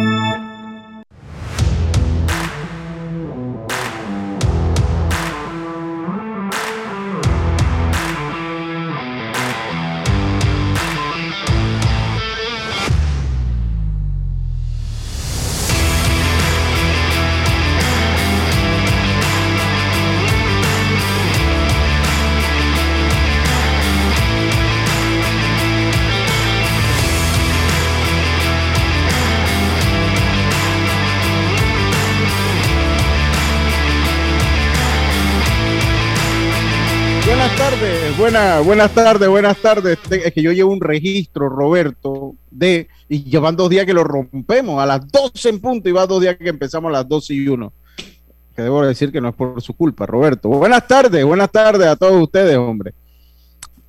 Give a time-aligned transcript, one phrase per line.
[0.00, 0.29] Buenas
[38.20, 39.98] buena, buenas tardes, buenas tardes.
[40.10, 44.80] Es que yo llevo un registro, Roberto, de, y llevan dos días que lo rompemos,
[44.80, 47.48] a las 12 en punto, y va dos días que empezamos a las 12 y
[47.48, 47.72] 1.
[48.54, 50.50] Que debo decir que no es por su culpa, Roberto.
[50.50, 52.92] Buenas tardes, buenas tardes a todos ustedes, hombre.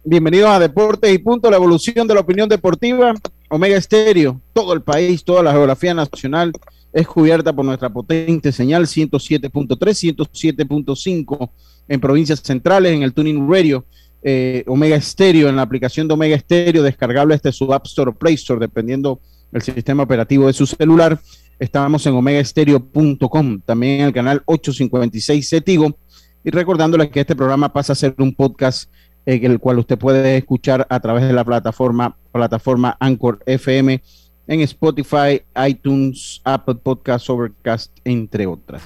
[0.04, 3.14] Bienvenidos a Deportes y Punto, la evolución de la opinión deportiva.
[3.50, 6.54] Omega Estéreo, todo el país, toda la geografía nacional
[6.94, 11.50] es cubierta por nuestra potente señal 107.3, 107.5
[11.88, 13.86] en provincias centrales, en el Tuning Radio,
[14.22, 18.14] eh, Omega Stereo, en la aplicación de Omega Stereo, descargable desde su App Store o
[18.14, 19.20] Play Store, dependiendo
[19.52, 21.20] del sistema operativo de su celular.
[21.60, 25.96] Estamos en omegaestereo.com, también en el canal 856 Cetigo.
[26.44, 28.92] Y recordándoles que este programa pasa a ser un podcast
[29.26, 34.02] eh, el cual usted puede escuchar a través de la plataforma, plataforma Anchor FM
[34.48, 38.82] en Spotify, iTunes, Apple Podcasts, Overcast, entre otras.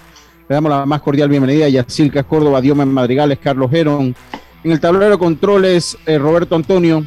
[0.49, 4.15] Le damos la más cordial bienvenida a Yacilca Córdoba, Diomen Madrigales, Carlos Gerón.
[4.65, 7.05] En el tablero de controles, eh, Roberto Antonio.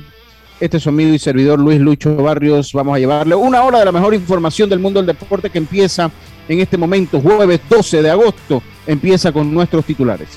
[0.60, 2.72] Este es su amigo y servidor Luis Lucho Barrios.
[2.72, 6.08] Vamos a llevarle una hora de la mejor información del mundo del deporte que empieza
[6.48, 8.62] en este momento, jueves 12 de agosto.
[8.86, 10.28] Empieza con nuestros titulares.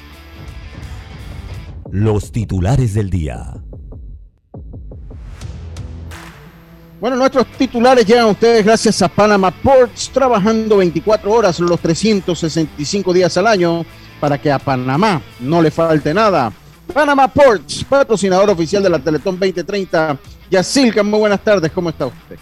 [1.91, 3.53] los titulares del día.
[6.99, 13.13] Bueno, nuestros titulares llegan a ustedes gracias a Panama Ports, trabajando 24 horas los 365
[13.13, 13.85] días al año
[14.19, 16.51] para que a Panamá no le falte nada.
[16.91, 20.17] Panama Ports, patrocinador oficial de la Teletón 2030.
[20.49, 22.37] Yacilca, muy buenas tardes, ¿cómo está usted?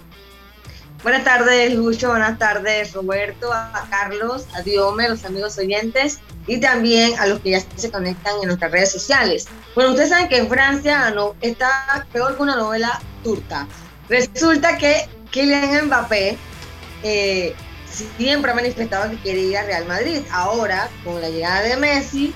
[1.04, 2.10] Buenas tardes, Lucho.
[2.10, 7.52] Buenas tardes, Roberto, a Carlos, a Diome, los amigos oyentes y también a los que
[7.52, 9.48] ya se conectan en nuestras redes sociales.
[9.76, 13.68] Bueno, ustedes saben que en Francia no, está peor que una novela turca.
[14.10, 16.38] Resulta que Kylian Mbappé
[17.04, 17.56] eh,
[18.18, 20.22] siempre ha manifestado que quiere ir a Real Madrid.
[20.32, 22.34] Ahora, con la llegada de Messi,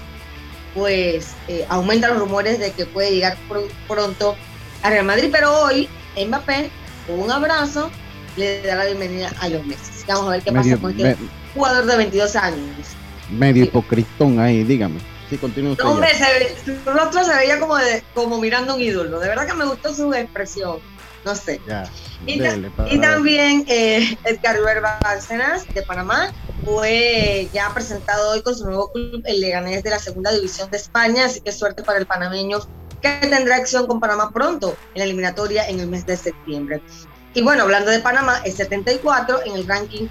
[0.74, 4.36] pues eh, aumentan los rumores de que puede llegar pr pronto
[4.82, 5.30] a Real Madrid.
[5.32, 6.70] Pero hoy, Mbappé,
[7.08, 7.90] con un abrazo,
[8.38, 9.92] le da la bienvenida a los Messi.
[10.08, 11.18] Vamos a ver qué Medio- pasa con este
[11.54, 12.88] jugador de 22 años.
[13.30, 13.70] Medio Sí.
[13.70, 15.00] hipocritón ahí, dígame.
[15.30, 15.40] Sí.
[15.42, 19.20] No, hombre, se ve- su rostro se veía como, de, como mirando un ídolo.
[19.20, 20.78] De verdad que me gustó su expresión.
[21.26, 21.62] No sé.
[21.68, 21.90] Ya,
[22.26, 22.70] Y, dele,
[23.02, 26.34] también eh, Edgar Iber Bárcenas de Panamá
[26.66, 30.78] fue ya presentado hoy con su nuevo club, el Leganés de la Segunda División de
[30.78, 32.60] España, así que suerte para el panameño
[33.02, 36.82] que tendrá acción con Panamá pronto en la eliminatoria en el mes de septiembre.
[37.34, 40.08] Y bueno, hablando de Panamá, es 74 en el ranking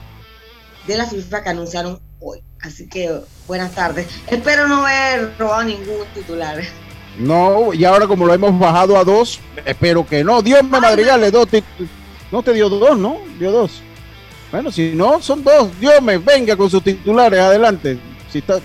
[0.86, 2.42] de la FIFA que anunciaron hoy.
[2.60, 4.08] Así que buenas tardes.
[4.26, 6.62] Espero no haber robado ningún titular.
[7.18, 10.40] No, y ahora como lo hemos bajado a dos, espero que no.
[10.42, 11.62] Dios me madrigales, dos tit-
[12.30, 13.18] No te dio dos, ¿no?
[13.38, 13.82] Dio dos.
[14.50, 15.68] Bueno, si no, son dos.
[15.78, 17.98] Dios me venga con sus titulares, adelante.
[18.30, 18.60] Si está.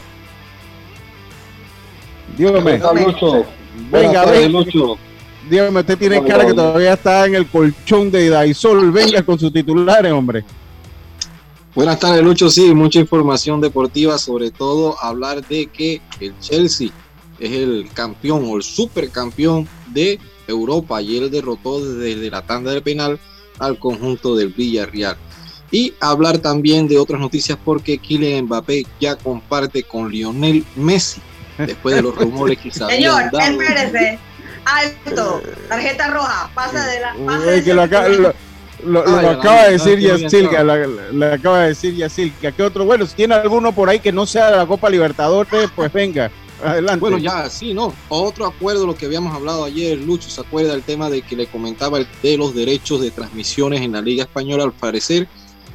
[2.38, 2.74] Dios me.
[2.74, 2.92] Venga,
[4.26, 4.48] venga.
[4.50, 4.98] Lucho.
[5.50, 8.92] Dios me, usted tiene cara que todavía está en el colchón de Daisol.
[8.92, 10.44] Venga con sus titulares, hombre.
[11.74, 12.50] Buenas tardes, Lucho.
[12.50, 16.90] Sí, mucha información deportiva, sobre todo hablar de que el Chelsea
[17.40, 22.82] es el campeón o el supercampeón de Europa y él derrotó desde la tanda del
[22.82, 23.20] penal
[23.60, 25.18] al conjunto del Villarreal.
[25.72, 31.20] Y hablar también de otras noticias porque Kylian Mbappé ya comparte con Lionel Messi
[31.58, 33.62] después de los rumores que se Señor, habían dado.
[33.62, 34.20] espérese.
[34.66, 35.42] Alto.
[35.70, 36.50] Tarjeta roja.
[36.54, 37.14] Pasa de la.
[37.26, 38.34] Pasa Uy, de que lo, acaba- lo-
[38.86, 42.52] lo- lo ya, acaba ya, de decir ya, ya, Yacilca, le acaba de decir Yacilca.
[42.52, 42.86] ¿Qué otro?
[42.86, 46.30] Bueno, si tiene alguno por ahí que no sea de la Copa Libertadores, pues venga,
[46.64, 47.00] adelante.
[47.00, 47.94] Bueno, ya, sí, ¿no?
[48.10, 51.48] Otro acuerdo, lo que habíamos hablado ayer, Lucho, ¿se acuerda el tema de que le
[51.48, 54.64] comentaba el de los derechos de transmisiones en la Liga Española?
[54.64, 55.28] Al parecer,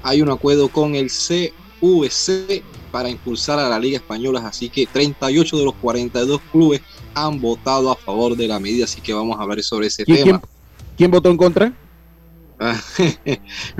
[0.02, 5.56] hay un acuerdo con el CVC para impulsar a la Liga Española, así que 38
[5.58, 6.80] de los 42 clubes
[7.14, 10.24] han votado a favor de la medida, así que vamos a hablar sobre ese ¿Quién,
[10.24, 10.40] tema.
[10.40, 10.50] quién-
[10.96, 11.72] quién votó en contra?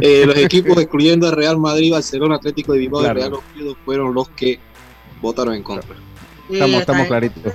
[0.00, 3.18] Eh, los equipos, excluyendo a Real Madrid, Barcelona, Atlético de Bilbao Claro.
[3.18, 4.58] y Real Oviedo, fueron los que
[5.20, 5.94] votaron en contra.
[6.52, 7.52] Estamos, estamos claritos.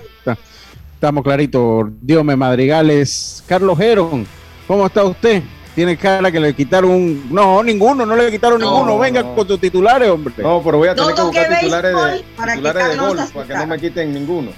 [0.94, 1.90] Estamos claritos.
[2.02, 3.44] Dios me madrigales.
[3.48, 4.26] Carlos Heron,
[4.68, 5.44] ¿cómo está usted?
[5.76, 7.28] Tiene cara que le quitaron un.
[7.30, 8.98] No, ninguno, no le quitaron No, ninguno.
[8.98, 9.36] Venga no.
[9.36, 10.34] con tus titulares, hombre.
[10.40, 13.08] No, pero voy a tener No que buscar titulares de, para que titulares de Carlos
[13.16, 14.52] gol se para que no me quiten ninguno.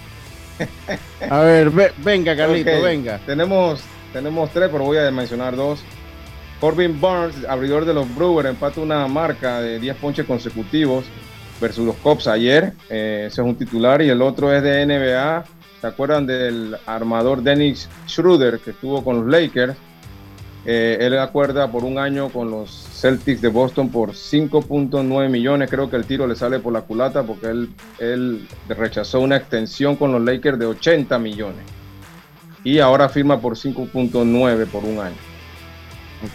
[1.30, 3.20] A ver, ve- venga, Carlito, venga.
[3.26, 3.82] Tenemos,
[4.14, 5.82] tenemos tres, pero voy a mencionar dos.
[6.60, 11.06] Corbin Burns, abridor de los Brewers, empata una marca de 10 ponches consecutivos
[11.60, 12.74] versus los Cubs ayer.
[12.90, 14.02] Eh, ese es un titular.
[14.02, 15.46] Y el otro es de NBA.
[15.82, 19.76] ¿Se acuerdan del armador Dennis Schroeder que estuvo con los Lakers?
[20.66, 25.70] Eh, él acuerda por un año con los Celtics de Boston por 5.9 millones.
[25.70, 29.96] Creo que el tiro le sale por la culata porque él, él rechazó una extensión
[29.96, 31.64] con los Lakers de 80 millones.
[32.64, 35.16] Y ahora firma por 5.9 por un año.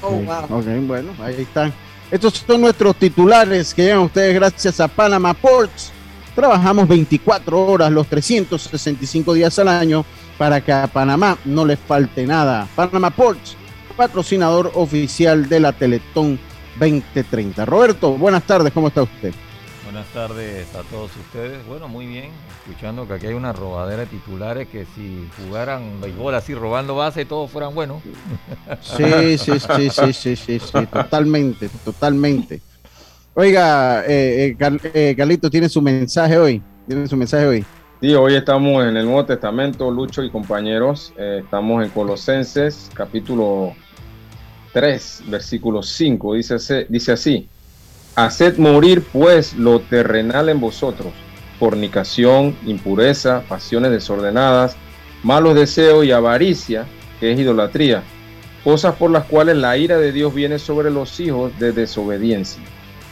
[0.00, 0.58] Oh, wow.
[0.58, 1.72] Ok, bueno, ahí están.
[2.10, 5.90] Estos son nuestros titulares que llegan a ustedes gracias a Panama Ports.
[6.34, 10.04] Trabajamos 24 horas los 365 días al año
[10.36, 12.68] para que a Panamá no les falte nada.
[12.74, 13.56] Panama Ports,
[13.96, 16.38] patrocinador oficial de la Teletón
[16.78, 17.64] 2030.
[17.64, 19.32] Roberto, buenas tardes, ¿cómo está usted?
[19.94, 21.64] Buenas tardes a todos ustedes.
[21.68, 26.34] Bueno, muy bien, escuchando que aquí hay una robadera de titulares que si jugaran béisbol
[26.34, 28.02] así robando base todos fueran buenos.
[28.80, 32.60] Sí, sí, sí, sí, sí, sí, sí, totalmente, totalmente.
[33.34, 36.60] Oiga, eh, eh, Car- eh, Carlito, tiene su mensaje hoy.
[36.88, 37.64] Tiene su mensaje hoy.
[38.00, 41.14] Sí, hoy estamos en el Nuevo Testamento, Lucho y compañeros.
[41.16, 43.72] Eh, estamos en Colosenses, capítulo
[44.72, 46.34] 3, versículo 5.
[46.34, 47.48] Dice, así- dice así:
[48.16, 51.12] Haced morir, pues, lo terrenal en vosotros:
[51.58, 54.76] fornicación, impureza, pasiones desordenadas,
[55.22, 56.86] malos deseos y avaricia,
[57.18, 58.02] que es idolatría,
[58.62, 62.62] cosas por las cuales la ira de Dios viene sobre los hijos de desobediencia.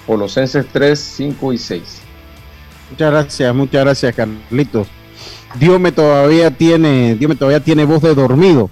[0.06, 2.00] Colosenses 3, 5 y 6.
[2.90, 4.86] Muchas gracias, muchas gracias, Carlitos.
[5.54, 8.70] Dios me todavía tiene, Dios me todavía tiene voz de dormido.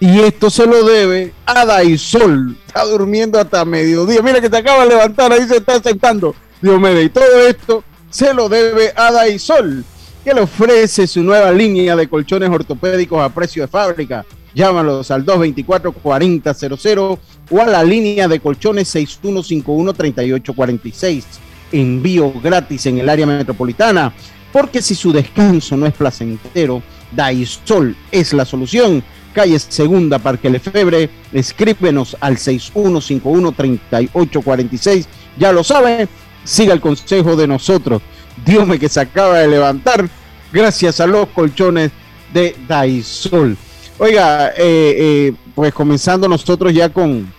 [0.00, 2.56] Y esto se lo debe a Daisol.
[2.66, 4.22] Está durmiendo hasta mediodía.
[4.22, 6.34] Mira que se acaba de levantar, ahí se está sentando.
[6.60, 9.84] Dios me y todo esto se lo debe a Daisol,
[10.24, 14.24] que le ofrece su nueva línea de colchones ortopédicos a precio de fábrica.
[14.54, 17.18] Llámalos al 224-4000
[17.50, 21.24] o a la línea de colchones 6151-3846.
[21.70, 24.12] Envío gratis en el área metropolitana,
[24.52, 29.04] porque si su descanso no es placentero, Daisol es la solución.
[29.38, 35.06] Calle Segunda, Parque Lefebre, escríbenos al 6151-3846.
[35.38, 36.08] Ya lo sabe,
[36.42, 38.02] siga el consejo de nosotros.
[38.44, 40.08] Dios me que se acaba de levantar
[40.52, 41.92] gracias a los colchones
[42.34, 43.56] de Daisol.
[43.98, 47.32] Oiga, eh, eh, pues comenzando nosotros ya con,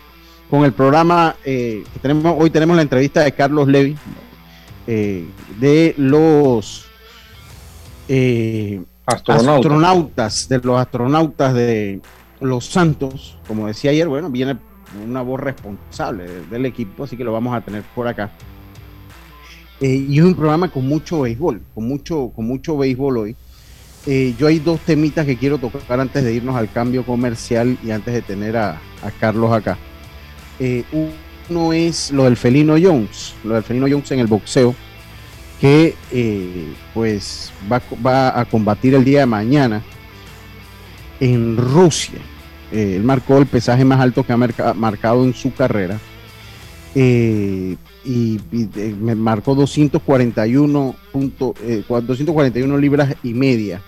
[0.49, 3.97] con el programa eh, que tenemos, hoy tenemos la entrevista de Carlos Levy
[4.87, 6.85] de los
[9.09, 9.55] eh, Astronauta.
[9.55, 12.01] astronautas, de los astronautas de
[12.41, 14.57] los Santos, como decía ayer, bueno, viene
[15.05, 18.31] una voz responsable del equipo, así que lo vamos a tener por acá.
[19.81, 23.35] Eh, y es un programa con mucho béisbol, con mucho, con mucho béisbol hoy.
[24.05, 27.91] Eh, yo hay dos temitas que quiero tocar antes de irnos al cambio comercial y
[27.91, 28.71] antes de tener a,
[29.03, 29.77] a Carlos acá.
[30.59, 30.83] Eh,
[31.49, 34.75] uno es lo del Felino Jones, lo del Felino Jones en el boxeo,
[35.59, 39.81] que eh, pues va, va a combatir el día de mañana
[41.19, 42.19] en Rusia.
[42.71, 45.99] Eh, él marcó el pesaje más alto que ha marca- marcado en su carrera.
[46.95, 47.75] Eh,
[48.05, 53.81] y, y, eh, me marcó 241, punto, eh, cua- 241 libras y media.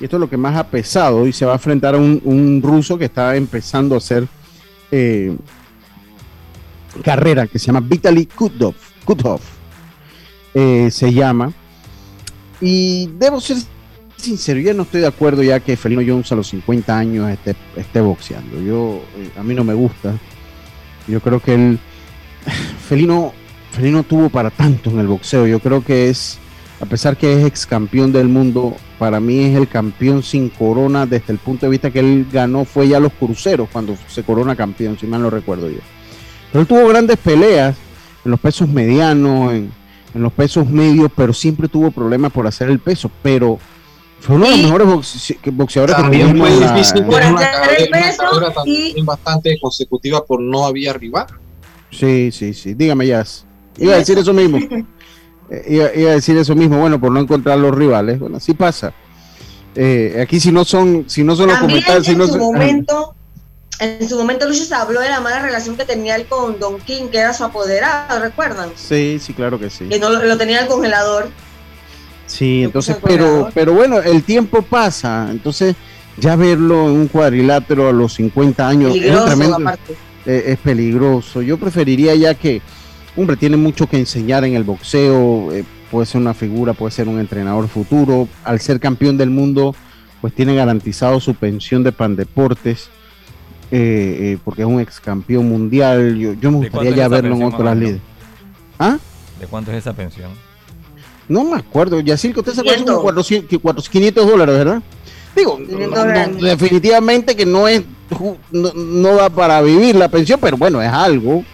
[0.00, 1.26] Y esto es lo que más ha pesado.
[1.26, 4.26] Y se va a enfrentar a un, ruso que está empezando a hacer
[7.02, 8.74] carrera, que se llama Vitaly Kutov.
[9.04, 9.40] Kutov
[10.54, 11.52] eh, se llama.
[12.60, 13.58] Y debo ser
[14.16, 17.54] sincero, ya no estoy de acuerdo ya que Felino Jones a los 50 años esté,
[17.76, 18.60] esté boxeando.
[18.60, 20.14] Yo, eh, a mí no me gusta.
[21.06, 21.78] Yo creo que él,
[22.88, 23.32] Felino,
[23.72, 25.46] Felino tuvo para tanto en el boxeo.
[25.46, 26.38] Yo creo que es,
[26.80, 31.04] a pesar que es ex campeón del mundo, para mí es el campeón sin corona
[31.04, 34.56] desde el punto de vista que él ganó, fue ya los cruceros cuando se corona
[34.56, 35.80] campeón, si mal no recuerdo yo.
[36.50, 37.76] Pero él tuvo grandes peleas
[38.24, 39.83] en los pesos medianos, en,
[40.14, 43.10] en los pesos medios, pero siempre tuvo problemas por hacer el peso.
[43.22, 43.58] Pero
[44.20, 47.14] fue uno de los mejores boxe- boxeadores que También tuvimos fue en la- difícil Por
[47.22, 51.26] una hacer el una peso y- bastante consecutiva por no había rival.
[51.90, 52.74] Sí, sí, sí.
[52.74, 53.44] Dígame, Jazz.
[53.78, 54.58] Iba a decir eso mismo.
[55.50, 58.18] Eh, Iba, iba a decir eso mismo, bueno, por no encontrar los rivales.
[58.18, 58.94] Bueno, así pasa.
[59.74, 62.32] Eh, aquí si no son, si no son los También comentarios, si en no su
[62.32, 63.14] son- momento,
[63.80, 66.78] en su momento Lucho se habló de la mala relación que tenía él con Don
[66.80, 68.70] King, que era su apoderado, ¿recuerdan?
[68.76, 69.86] Sí, sí, claro que sí.
[69.86, 71.28] Que no lo, tenía el congelador.
[72.26, 75.74] Sí, Lo entonces, pero, pero bueno, el tiempo pasa, entonces
[76.16, 79.58] ya verlo en un cuadrilátero a los 50 años es tremendo,
[80.26, 81.42] eh, es peligroso.
[81.42, 82.62] Yo preferiría ya que,
[83.16, 87.08] hombre, tiene mucho que enseñar en el boxeo, eh, puede ser una figura, puede ser
[87.08, 88.28] un entrenador futuro.
[88.44, 89.74] Al ser campeón del mundo,
[90.20, 92.88] pues tiene garantizado su pensión de Pandeportes,
[93.76, 96.16] eh, eh, porque es un ex campeón mundial.
[96.16, 98.00] Yo, yo me ¿De gustaría ya verlo en otras líderes.
[98.78, 98.98] ¿Ah?
[99.40, 100.30] ¿De cuánto es esa pensión?
[101.28, 103.02] No me acuerdo, Yacil, que usted se acuerda, son 500.
[103.02, 104.82] 400, que 400, 500 dólares, ¿verdad?
[105.34, 106.28] Digo, 500 no- dólares.
[106.36, 107.82] no- definitivamente que no es,
[108.52, 111.44] no, no da para vivir la pensión, pero bueno, es algo.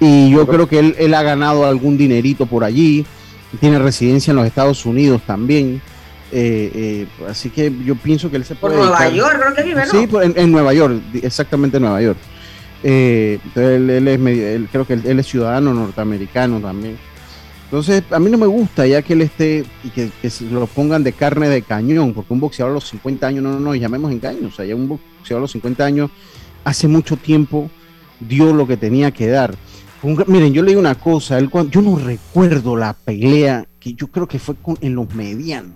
[0.00, 3.06] Y yo creo que él, él ha ganado algún dinerito por allí,
[3.60, 5.80] tiene residencia en los Estados Unidos también.
[6.36, 8.82] Eh, eh, así que yo pienso que él se Por puede.
[8.82, 9.90] Nueva dedicar- York, creo que vive, ¿no?
[10.00, 12.18] Sí, por- en, en Nueva York, exactamente en Nueva York.
[12.82, 16.98] Eh, entonces él, él es medio- él- creo que él, él es ciudadano norteamericano también.
[17.64, 20.66] Entonces, a mí no me gusta ya que él esté y que, que se lo
[20.66, 23.74] pongan de carne de cañón, porque un boxeador a los 50 años, no, no, no,
[23.74, 24.52] llamemos engaños.
[24.52, 26.10] O sea, ya un boxeador a los 50 años
[26.64, 27.70] hace mucho tiempo
[28.20, 29.54] dio lo que tenía que dar.
[30.02, 34.28] Un miren, yo leí una cosa, él, yo no recuerdo la pelea, que yo creo
[34.28, 35.72] que fue con- en los medianos.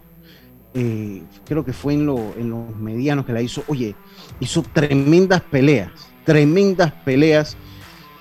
[0.75, 3.65] Eh, creo que fue en, lo- en los medianos que la hizo.
[3.69, 3.95] Oye,
[4.41, 5.91] hizo tremendas peleas,
[6.25, 7.57] tremendas peleas.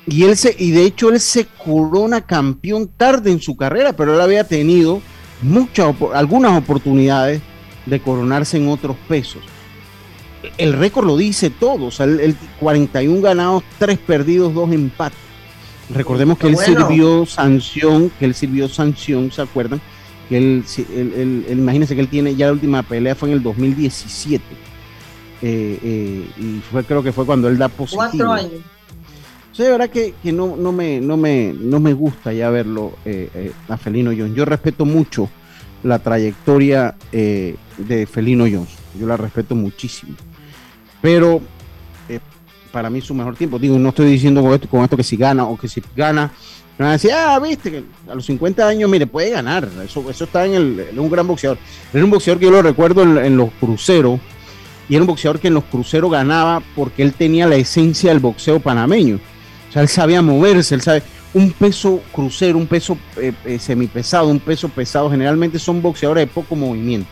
[0.07, 4.13] Y él se, y de hecho él se corona campeón tarde en su carrera, pero
[4.15, 5.01] él había tenido
[5.41, 7.41] muchas, algunas oportunidades
[7.85, 9.41] de coronarse en otros pesos.
[10.57, 15.17] El récord lo dice todo, o sea, el, el 41 ganados, 3 perdidos, 2 empates.
[15.89, 16.87] Recordemos que él Bueno.
[16.87, 19.81] sirvió sanción, que él sirvió sanción, ¿se acuerdan?
[20.29, 23.35] Que él, él- él- él- imagínense que él tiene, ya la última pelea fue en
[23.35, 24.43] el 2017.
[25.41, 28.01] eh, eh, y fue, creo que fue cuando él da positivo.
[28.09, 28.61] Cuatro años.
[29.51, 32.49] O sea, de verdad que, que no, no, me, no, me, no me gusta ya
[32.49, 34.35] verlo eh, a Felino Jones.
[34.35, 35.29] Yo respeto mucho
[35.83, 38.69] la trayectoria de Felino Jones.
[38.99, 40.13] Yo la respeto muchísimo.
[41.01, 41.41] Pero
[42.71, 43.57] para mí su mejor tiempo.
[43.57, 46.31] Digo, no estoy diciendo con esto, con esto que si gana o que si gana.
[46.77, 49.67] Me van a ah, viste, que a los 50 años, mire, puede ganar.
[49.83, 50.79] Eso, eso está en el.
[50.79, 51.57] Es un gran boxeador.
[51.91, 54.19] Era un boxeador que yo lo recuerdo en, en los cruceros.
[54.87, 58.19] Y era un boxeador que en los cruceros ganaba porque él tenía la esencia del
[58.19, 59.19] boxeo panameño.
[59.69, 61.03] O sea, él sabía moverse, él sabe.
[61.33, 66.33] Un peso crucero, un peso eh, eh, semipesado, un peso pesado, generalmente son boxeadores de
[66.33, 67.09] poco movimiento.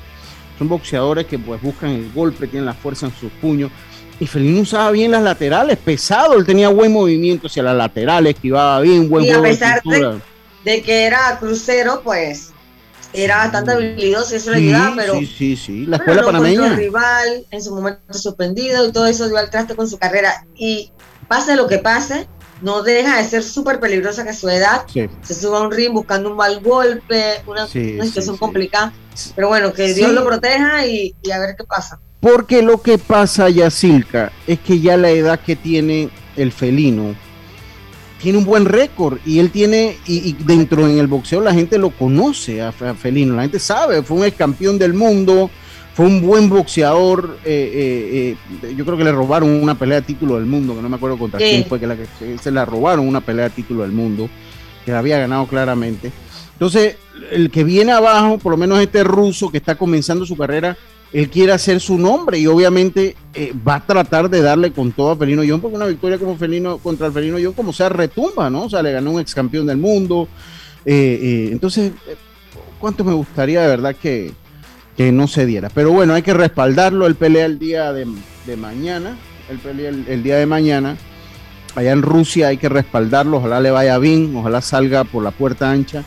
[0.57, 3.71] Son boxeadores que pues buscan el golpe, tienen la fuerza en sus puños.
[4.19, 8.79] Y Felino usaba bien las laterales, pesado, él tenía buen movimiento hacia las laterales, esquivaba
[8.79, 10.21] bien, buen Y a pesar de,
[10.63, 12.51] de que era crucero, pues
[13.11, 16.21] era bastante habilidoso y eso le Sí, ayudaba, pero sí, sí, sí, la Bueno, escuela
[16.21, 16.75] no encontró panameña.
[16.75, 20.45] rival, en su momento suspendido y todo eso dio al traste con su carrera.
[20.55, 20.91] Y
[21.27, 22.27] pase lo que pase,
[22.61, 25.07] no deja de ser súper peligrosa que a su edad Sí.
[25.23, 28.39] se suba a un ring buscando un mal golpe, una, Sí, una sí, situación sí.
[28.39, 28.93] complicada.
[29.35, 31.99] Pero bueno, que Dios lo proteja y, y a ver qué pasa.
[32.19, 37.15] Porque lo que pasa, Yacilca, es que ya la edad que tiene el felino
[38.21, 41.77] tiene un buen récord y él tiene, y, y dentro en el boxeo la gente
[41.77, 45.51] lo conoce a, a Felino, la gente sabe, fue un ex campeón del mundo,
[45.95, 50.07] fue un buen boxeador, eh, eh, eh, yo creo que le robaron una pelea de
[50.07, 51.45] título del mundo, que no me acuerdo contra Sí.
[51.49, 52.05] quién fue que, la que
[52.41, 54.29] se, la robaron una pelea de título del mundo,
[54.83, 56.11] que la había ganado claramente.
[56.51, 56.97] Entonces,
[57.31, 60.75] el que viene abajo, por lo menos este ruso que está comenzando su carrera,
[61.13, 63.15] él quiere hacer su nombre y obviamente
[63.65, 66.77] va a tratar de darle con todo a Felino John, porque una victoria como Felino
[66.79, 68.63] contra el Felino John, como sea, retumba, ¿no?
[68.63, 70.27] O sea, le ganó un ex campeón del mundo.
[70.83, 71.93] eh, eh, entonces,
[72.79, 74.33] ¿cuánto me gustaría de verdad que,
[74.95, 75.69] que no se diera?
[75.69, 77.07] Pero bueno, hay que respaldarlo.
[77.07, 78.05] Él pelea el día de,
[78.55, 79.17] mañana.
[79.49, 80.97] Él pelea el, día de mañana.
[81.75, 83.37] Allá en Rusia hay que respaldarlo.
[83.37, 84.35] Ojalá le vaya bien.
[84.35, 86.03] Ojalá salga por la puerta ancha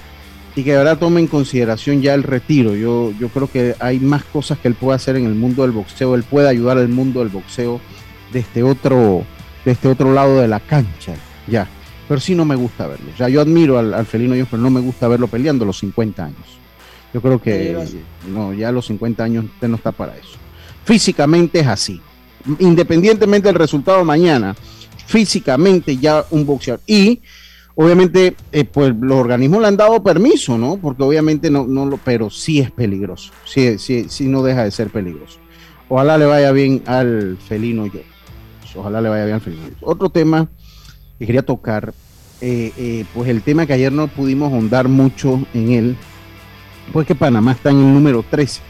[0.56, 2.74] y que de verdad tome en consideración ya el retiro.
[2.74, 5.70] Yo, yo creo que hay más cosas que él puede hacer en el mundo del
[5.70, 6.14] boxeo.
[6.14, 7.80] Él puede ayudar al mundo del boxeo
[8.32, 9.24] de este otro,
[9.64, 11.14] este otro lado de la cancha.
[11.46, 11.68] Ya.
[12.08, 13.06] Pero sí no me gusta verlo.
[13.16, 16.58] Sea, yo admiro al, felino pero no me gusta verlo peleando a los 50 años.
[17.12, 17.76] Yo creo que
[18.28, 20.36] no, ya a los 50 años usted no está para eso.
[20.84, 22.00] Físicamente es así.
[22.58, 24.54] Independientemente del resultado mañana,
[25.06, 26.80] físicamente ya un boxeador.
[26.86, 27.20] Y
[27.74, 30.76] obviamente, eh, pues los organismos le han dado permiso, ¿no?
[30.76, 33.32] Porque obviamente no, no lo, pero sí es peligroso.
[33.44, 35.38] Sí, sí, sí no deja de ser peligroso.
[35.88, 38.00] Ojalá le vaya bien al felino yo.
[38.76, 39.62] Ojalá le vaya bien al felino.
[39.80, 40.48] Otro tema
[41.18, 41.94] que quería tocar,
[42.40, 45.96] eh, eh, pues el tema que ayer no pudimos ahondar mucho en él,
[46.92, 48.60] pues que Panamá está en el número 13.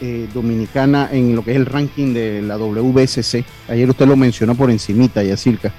[0.00, 3.44] eh, dominicana en lo que es el ranking de la WBSC.
[3.68, 5.72] Ayer usted lo mencionó por encimita, Yacirca,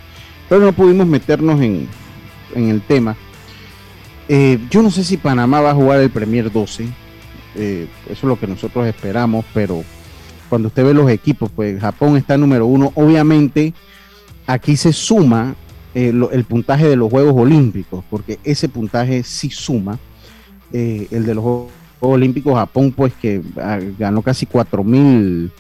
[0.49, 1.87] pero no pudimos meternos en,
[2.53, 3.15] en el tema.
[4.27, 6.83] Eh, yo no sé si Panamá va a jugar el Premier 12.
[7.55, 9.83] eh, eso es lo que nosotros esperamos, pero
[10.49, 12.91] cuando usted ve los equipos, pues Japón está número uno.
[12.95, 13.73] Obviamente,
[14.47, 15.55] aquí se suma
[15.93, 19.97] el puntaje de los Juegos Olímpicos, porque ese puntaje sí suma.
[20.73, 21.67] Eh, el de los Juegos
[21.99, 25.51] Olímpicos, Japón, pues que ah, ganó casi 4 mil,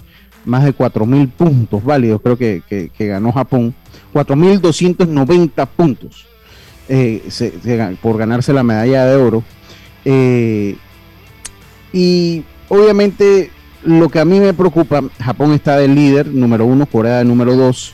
[0.45, 3.73] más de 4 mil puntos válidos, creo que, que- ganó Japón.
[4.13, 6.25] 4.290 puntos
[6.87, 9.43] eh, se- se por ganarse la medalla de oro.
[10.05, 10.75] Eh,
[11.93, 13.51] y obviamente
[13.83, 17.55] lo que a mí me preocupa, Japón está de líder, número uno, Corea de número
[17.55, 17.93] dos,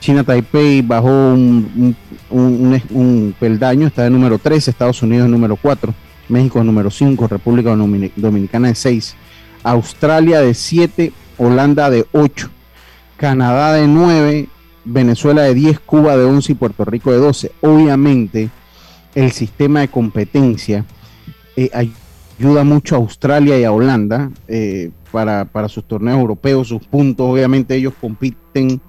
[0.00, 1.96] China Taipei bajó un,
[2.30, 5.92] un, peldaño, está de número 3, Estados Unidos de número 4,
[6.28, 9.16] México número 5, República Domini- Dominicana de 6,
[9.62, 12.50] Australia de 7, Holanda de 8,
[13.16, 14.48] Canadá de 9,
[14.84, 17.52] Venezuela de 10, Cuba de 11 y Puerto Rico de 12.
[17.60, 18.50] Obviamente
[19.14, 20.84] el sistema de competencia
[21.56, 21.70] eh,
[22.38, 27.26] ayuda mucho a Australia y a Holanda eh, para, para sus torneos europeos, sus puntos.
[27.28, 28.80] Obviamente ellos compiten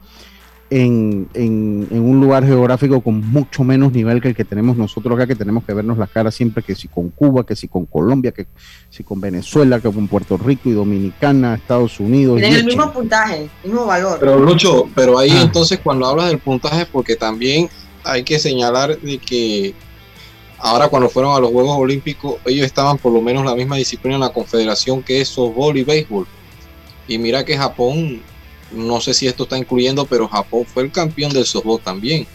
[0.72, 5.16] en, en- en un lugar geográfico con mucho menos nivel que el que tenemos nosotros
[5.16, 7.86] acá, que tenemos que vernos las caras siempre, que si con Cuba, que si con
[7.88, 8.46] Colombia, que
[8.90, 12.38] si con Venezuela, que con Puerto Rico y Dominicana, Estados Unidos.
[12.40, 14.18] Tienen el mismo puntaje, el mismo valor.
[14.20, 15.41] Pero Lucho, pero ahí Ah.
[15.41, 17.67] entonces cuando hablas del puntaje, porque también
[18.04, 19.74] hay que señalar de que
[20.60, 24.15] ahora cuando fueron a los Juegos Olímpicos, ellos estaban por lo menos la misma disciplina
[24.15, 26.28] en la confederación que es softball y béisbol.
[27.08, 28.22] Y mira que Japón,
[28.71, 32.25] no sé si esto está incluyendo, pero Japón fue el campeón del softball también.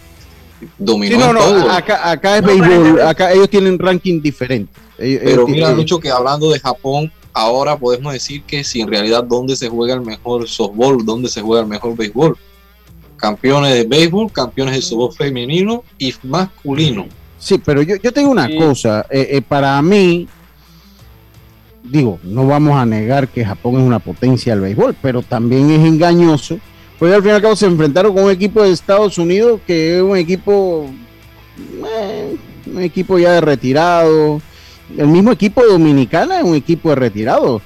[0.78, 1.70] Dominó Sí, no, no, todo.
[1.70, 4.72] acá, acá es No, béisbol, acá ellos tienen ranking diferente.
[4.98, 8.80] Ellos- Pero ellos mira, tienen- Lucho, que hablando de Japón, ahora podemos decir que si
[8.80, 12.36] en realidad dónde se juega el mejor softball, dónde se juega el mejor béisbol.
[13.16, 17.06] Campeones de béisbol, campeones de softball femenino y masculino.
[17.38, 18.56] Sí, pero yo, yo tengo una Sí.
[18.56, 20.26] cosa, eh, eh, para mí,
[21.84, 25.80] digo, no vamos a negar que Japón es una potencia del béisbol, pero también es
[25.86, 26.58] engañoso,
[26.98, 29.96] porque al fin y al cabo se enfrentaron con un equipo de Estados Unidos que
[29.98, 30.86] es un equipo,
[32.00, 32.36] eh,
[32.74, 34.40] un equipo ya de retirado,
[34.96, 37.60] el mismo equipo de Dominicana es un equipo de retirado.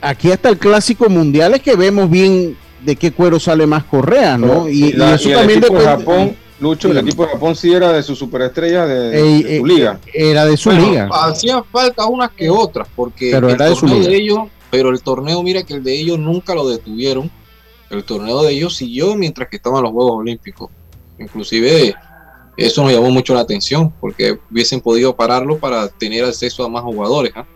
[0.00, 4.38] Aquí hasta el clásico mundial es que vemos bien de qué cuero sale más correa,
[4.38, 4.68] ¿no?
[4.68, 7.90] Y, y la- eso y también de Japón, Lucho, el equipo de Japón sí era
[7.92, 10.00] de sus superestrellas de, Eh, de eh, su liga.
[10.12, 11.08] Era de su Bueno, liga.
[11.10, 14.10] Hacían falta unas que otras, porque Pero el era de su torneo liga.
[14.10, 14.38] de ellos,
[14.70, 17.30] pero el torneo, mira que el de ellos nunca lo detuvieron.
[17.88, 20.70] El torneo de ellos siguió mientras que estaban los Juegos Olímpicos.
[21.18, 21.94] Inclusive
[22.56, 26.82] eso nos llamó mucho la atención, porque hubiesen podido pararlo para tener acceso a más
[26.82, 27.32] jugadores.
[27.34, 27.46] ¿ah?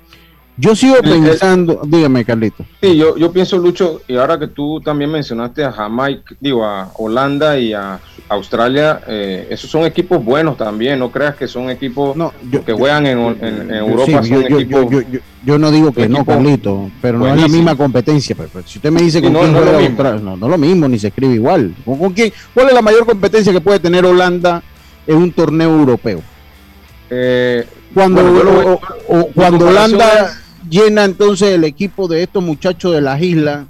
[0.57, 2.65] Yo sigo El- el- pensando, dígame Carlito.
[2.81, 6.93] Sí, yo, yo pienso, Lucho, y ahora que tú también mencionaste a Jamaica, digo, a
[6.97, 12.15] Holanda y a Australia, eh, esos son equipos buenos también, no creas que son equipos
[12.17, 14.87] No, yo, que juegan en, en- en yo- Europa, sí, son yo, equipos...
[15.45, 18.37] yo- no digo que no, Carlito, pero no es la misma competencia.
[18.37, 19.79] Pero, pero si usted me dice Sí, con no, no juega lo.
[19.87, 21.75] Australia, no, no es lo mismo, ni se escribe igual.
[21.85, 22.33] ¿Con, con quién?
[22.55, 24.63] ¿Cuál es la mayor competencia que puede tener Holanda
[25.07, 26.23] en un torneo europeo?
[27.11, 33.01] eh, Cuando, Bueno, o- o- cuando Holanda llena entonces el equipo de estos muchachos de
[33.01, 33.67] las islas,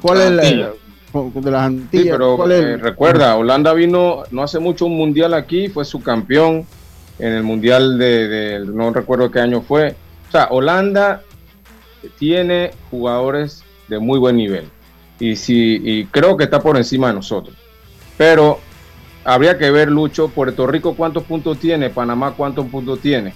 [0.00, 2.16] ¿cuál es la, de las sí, Antillas?
[2.16, 2.62] pero ¿cuál es?
[2.62, 6.66] eh, recuerda, Holanda vino no hace mucho un mundial aquí, fue su campeón
[7.18, 9.94] en el mundial de, de- no recuerdo qué año fue.
[10.28, 11.22] O sea, Holanda
[12.18, 14.68] tiene jugadores de muy buen nivel
[15.18, 17.56] y si y creo que está por encima de nosotros.
[18.18, 18.60] Pero
[19.24, 23.32] habría que ver Lucho, Puerto Rico cuántos puntos tiene, Panamá cuántos puntos tiene,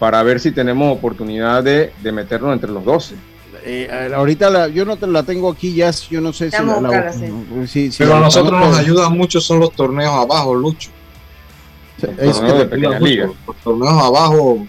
[0.00, 3.14] para ver si tenemos oportunidad de, de meternos entre los 12.
[3.62, 7.12] Eh, ahorita la- yo no te la tengo aquí ya, yo no sé si la,
[7.12, 7.26] sí.
[7.26, 10.88] no, si- si Pero a la nosotros nos ayudan mucho son los torneos abajo, Lucho.
[12.18, 13.34] es torneo que- de mucho.
[13.46, 14.66] Los torneos abajo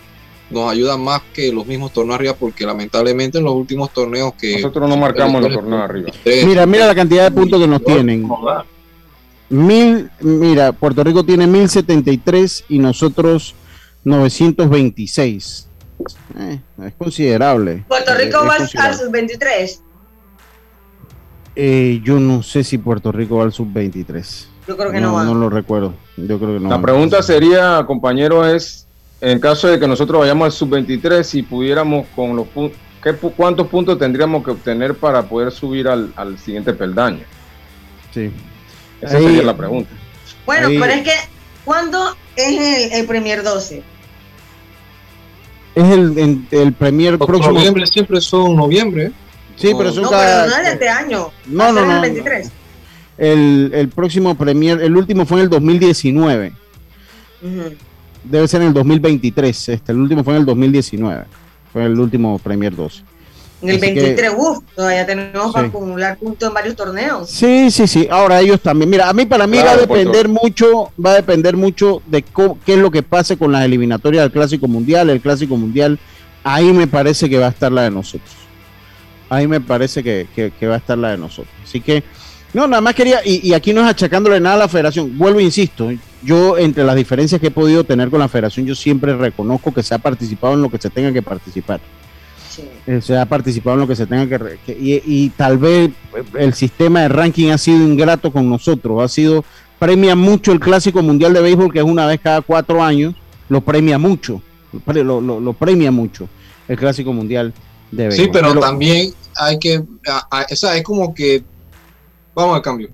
[0.49, 4.55] nos ayudan más que los mismos torneos arriba, porque lamentablemente en los últimos torneos que...
[4.57, 6.11] Nosotros no marcamos los torneos arriba.
[6.45, 8.27] Mira, mira la cantidad de puntos que nos tienen.
[9.49, 13.55] Mil, mira, Puerto Rico tiene 1073 y nosotros
[14.03, 15.67] 926.
[16.37, 17.83] Eh, es considerable.
[17.87, 18.97] Puerto Rico va al- al considerable.
[18.97, 19.81] sub-23.
[21.55, 24.47] Eh, yo no sé si Puerto Rico va al sub-23.
[24.67, 25.23] Yo creo que no, va.
[25.23, 25.93] No lo recuerdo.
[26.17, 26.69] Yo creo que no.
[26.69, 26.81] La va.
[26.81, 28.87] pregunta sería, compañero, es,
[29.19, 32.77] en caso de que nosotros vayamos al sub-23, si pudiéramos con los puntos,
[33.35, 37.23] ¿cuántos puntos tendríamos que obtener para poder subir al, al siguiente peldaño?
[38.13, 38.31] Sí.
[39.01, 39.89] Esa Ahí- sería la pregunta.
[40.45, 41.11] Bueno, Ahí- pero es que,
[41.65, 43.83] ¿cuándo es el, el Premier 12?
[45.75, 47.53] Es el, en- el Premier próximo.
[47.53, 49.11] Noviembre siempre son noviembre.
[49.55, 51.29] Sí, pero son No, cada- pero no es este año.
[51.47, 52.01] No, no, no, el no.
[52.01, 52.51] 23.
[53.17, 56.53] El, el próximo Premier, el último fue en el 2019.
[57.43, 57.75] Ujú.
[58.23, 59.69] Debe ser en el 2023.
[59.69, 61.23] Este, el último fue en el 2019.
[61.71, 63.03] Fue el último Premier 2.
[63.61, 65.69] En el Así que- 23, uff, todavía tenemos para Sí.
[65.69, 67.29] acumular puntos en varios torneos.
[67.29, 68.07] Sí, sí, sí.
[68.09, 68.89] Ahora ellos también.
[68.89, 72.23] Mira, a mí para mí Claro, va a depender mucho, va a depender mucho de
[72.23, 75.09] qué es lo que pase con las eliminatorias del Clásico Mundial.
[75.11, 75.99] El Clásico Mundial,
[76.43, 78.31] ahí me parece que va a estar la de nosotros.
[79.29, 81.53] Ahí me parece que, que- que va a estar la de nosotros.
[81.63, 82.03] Así que,
[82.53, 85.17] no, nada más quería, y, y aquí no es achacándole nada a la federación.
[85.17, 85.89] Vuelvo, e insisto,
[86.23, 89.83] yo entre las diferencias que he podido tener con la federación, yo siempre reconozco que
[89.83, 91.79] se ha participado en lo que se tenga que participar.
[92.51, 92.63] Sí.
[92.85, 94.73] Eh, se ha participado en lo que se tenga que...
[94.77, 99.07] y, y tal vez eh, el sistema de ranking ha sido ingrato con nosotros, ha
[99.07, 99.43] sido...
[99.79, 103.15] Premia mucho el Clásico Mundial de Béisbol, que es una vez cada cuatro años,
[103.49, 104.39] lo premia mucho,
[104.85, 106.29] lo, lo- premia mucho
[106.67, 107.51] el Clásico Mundial
[107.89, 108.25] de Béisbol.
[108.25, 111.43] Sí, pero también hay que, a- a- o sea, es como que,
[112.35, 112.89] vamos al cambio.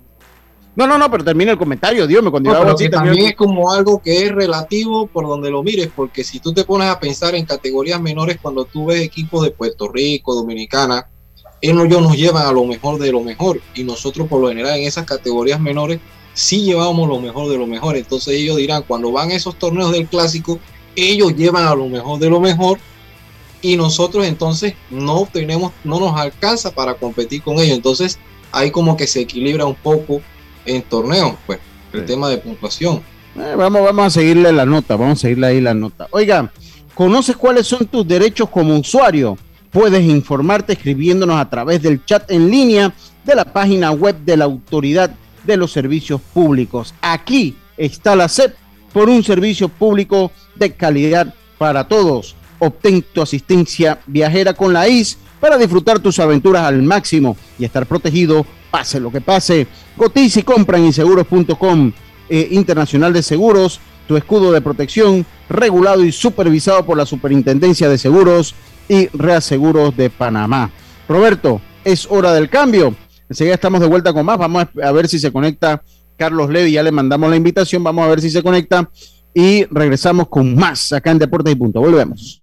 [0.78, 3.34] No, no, no, pero termina el comentario, Dios me cuando No, pero así, también es
[3.34, 7.00] como algo que es relativo por donde lo mires, porque si tú te pones a
[7.00, 11.08] pensar en categorías menores, cuando tú ves equipos de Puerto Rico, Dominicana,
[11.60, 14.84] ellos nos llevan a lo mejor de lo mejor, y nosotros por lo general en
[14.84, 15.98] esas categorías menores
[16.32, 17.96] sí llevamos lo mejor de lo mejor.
[17.96, 20.60] Entonces ellos dirán, cuando van a esos torneos del clásico,
[20.94, 22.78] ellos llevan a lo mejor de lo mejor,
[23.62, 27.76] y nosotros entonces no tenemos, no nos alcanza para competir con ellos.
[27.76, 28.20] Entonces
[28.52, 30.22] ahí como que se equilibra un poco
[30.68, 31.58] en torneos, pues,
[31.92, 32.06] el Sí.
[32.06, 33.02] tema de puntuación.
[33.36, 36.08] Eh, vamos, vamos a seguirle la nota, vamos a seguirle ahí la nota.
[36.10, 36.50] Oiga,
[36.94, 39.38] ¿conoces cuáles son tus derechos como usuario?
[39.70, 42.92] Puedes informarte escribiéndonos a través del chat en línea
[43.24, 45.10] de la página web de la Autoridad
[45.44, 46.94] de los Servicios Públicos.
[47.00, 48.54] Aquí está la SEP
[48.92, 52.34] por un servicio público de calidad para todos.
[52.58, 57.86] Obtén tu asistencia viajera con la IS para disfrutar tus aventuras al máximo y estar
[57.86, 59.66] protegido, pase lo que pase.
[59.96, 61.92] Cotiza y compra en inseguros.com
[62.28, 67.98] eh, Internacional de Seguros, tu escudo de protección, regulado y supervisado por la Superintendencia de
[67.98, 68.54] Seguros
[68.88, 70.70] y Reaseguros de Panamá.
[71.08, 72.94] Roberto, es hora del cambio.
[73.28, 74.38] Enseguida estamos de vuelta con más.
[74.38, 75.82] Vamos a ver si se conecta
[76.16, 76.72] Carlos Levi.
[76.72, 77.82] Ya le mandamos la invitación.
[77.84, 78.90] Vamos a ver si se conecta.
[79.34, 81.80] Y regresamos con más acá en Deportes y Punto.
[81.80, 82.42] Volvemos.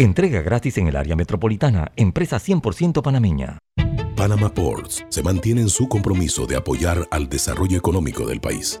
[0.00, 3.58] Entrega gratis en el área metropolitana, empresa 100% panameña.
[4.16, 8.80] Panama Ports se mantiene en su compromiso de apoyar al desarrollo económico del país.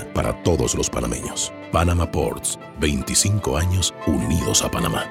[0.13, 1.51] Para todos los panameños.
[1.71, 5.05] Panama Ports, 25 años unidos a Panamá.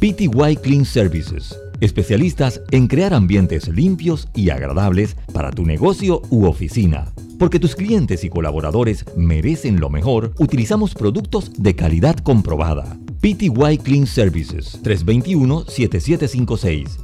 [0.00, 7.10] PTY Clean Services, especialistas en crear ambientes limpios y agradables para tu negocio u oficina.
[7.38, 12.98] Porque tus clientes y colaboradores merecen lo mejor, utilizamos productos de calidad comprobada.
[13.20, 17.03] PTY Clean Services 321-7756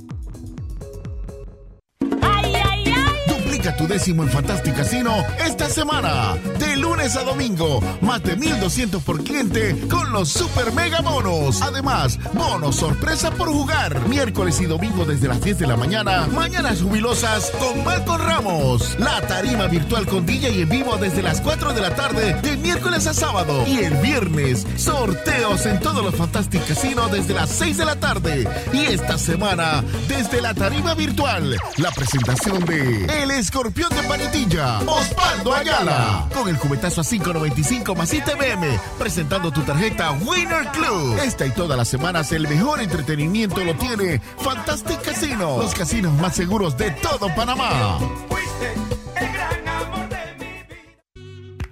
[3.91, 5.13] Décimo en Fantastic Casino
[5.45, 6.37] esta semana.
[6.59, 11.61] De lunes a domingo, más de 1200 por cliente con los super mega bonos.
[11.61, 14.07] Además, bonos sorpresa por jugar.
[14.07, 16.25] Miércoles y domingo desde las 10 de la mañana.
[16.33, 18.95] Mañanas jubilosas con Malcolm Ramos.
[18.97, 23.07] La tarima virtual con DJ en vivo desde las 4 de la tarde de miércoles
[23.07, 23.65] a sábado.
[23.67, 28.47] Y el viernes, sorteos en todos los Fantastic Casino desde las 6 de la tarde.
[28.71, 35.53] Y esta semana, desde la tarima virtual, la presentación de El Escorpión de Panitilla, Osvaldo
[35.53, 36.27] Ayala.
[36.33, 41.17] Con el cubetazo a 5.95 más ITBM, presentando tu tarjeta Winner Club.
[41.23, 46.35] Esta y todas las semanas el mejor entretenimiento lo tiene Fantastic Casino, los casinos más
[46.35, 47.97] seguros de todo Panamá.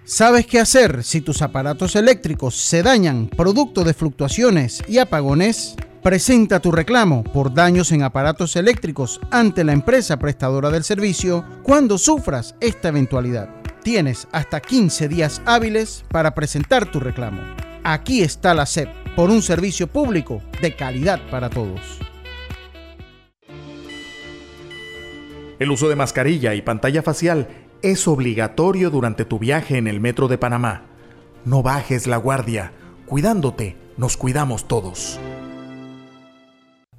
[0.03, 5.75] ¿Sabes qué hacer si tus aparatos eléctricos se dañan producto de fluctuaciones y apagones?
[6.03, 11.97] Presenta tu reclamo por daños en aparatos eléctricos ante la empresa prestadora del servicio cuando
[11.97, 13.49] sufras esta eventualidad.
[13.83, 17.41] Tienes hasta 15 días hábiles para presentar tu reclamo.
[17.83, 21.81] Aquí está la SEP por un servicio público de calidad para todos.
[25.59, 27.49] El uso de mascarilla y pantalla facial
[27.81, 30.85] es obligatorio durante tu viaje en el metro de Panamá.
[31.43, 32.71] No bajes la guardia.
[33.05, 35.19] Cuidándote, nos cuidamos todos.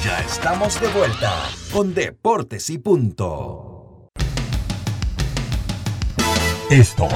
[0.00, 1.32] Ya estamos de vuelta
[1.72, 4.10] con Deportes y Punto.
[6.70, 7.12] Estos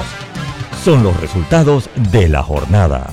[0.85, 3.11] son los resultados de la jornada.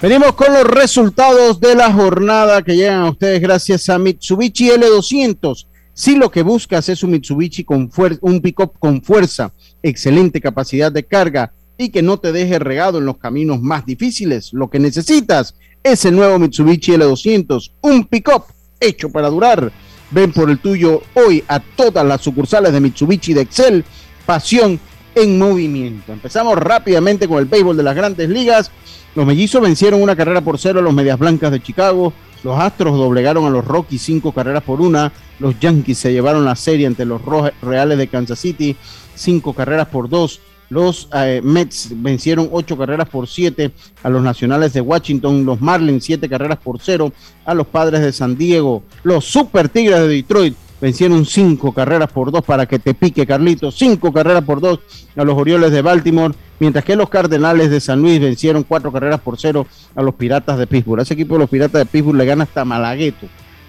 [0.00, 5.66] Venimos con los resultados de la jornada que llegan a ustedes gracias a Mitsubishi L200.
[5.94, 7.88] Si lo que buscas es un Mitsubishi con
[8.22, 13.06] un pick-up con fuerza, excelente capacidad de carga y que no te deje regado en
[13.06, 18.44] los caminos más difíciles, lo que necesitas es el nuevo Mitsubishi L200, un pick-up
[18.80, 19.72] hecho para durar.
[20.10, 23.84] Ven por el tuyo hoy a todas las sucursales de Mitsubishi de Excel.
[24.26, 24.78] Pasión
[25.14, 26.12] en movimiento.
[26.12, 28.70] Empezamos rápidamente con el béisbol de las grandes ligas.
[29.14, 32.12] Los mellizos vencieron una carrera por cero a los Medias Blancas de Chicago.
[32.44, 35.12] Los Astros doblegaron a los Rockies cinco carreras por una.
[35.38, 37.20] Los Yankees se llevaron la serie ante los
[37.62, 38.76] Reales de Kansas City
[39.14, 40.40] cinco carreras por dos.
[40.72, 45.44] Los eh, Mets vencieron ocho carreras por siete a los Nacionales de Washington.
[45.44, 47.12] Los Marlins siete carreras por cero
[47.44, 48.82] a los Padres de San Diego.
[49.02, 53.76] Los Super Tigres de Detroit vencieron cinco carreras por dos para que te pique Carlitos.
[53.76, 54.78] Cinco carreras por dos
[55.14, 56.34] a los Orioles de Baltimore.
[56.58, 60.56] Mientras que los Cardenales de San Luis vencieron cuatro carreras por cero a los Piratas
[60.56, 61.02] de Pittsburgh.
[61.02, 63.26] Ese equipo de los Piratas de Pittsburgh le gana hasta Malagueto.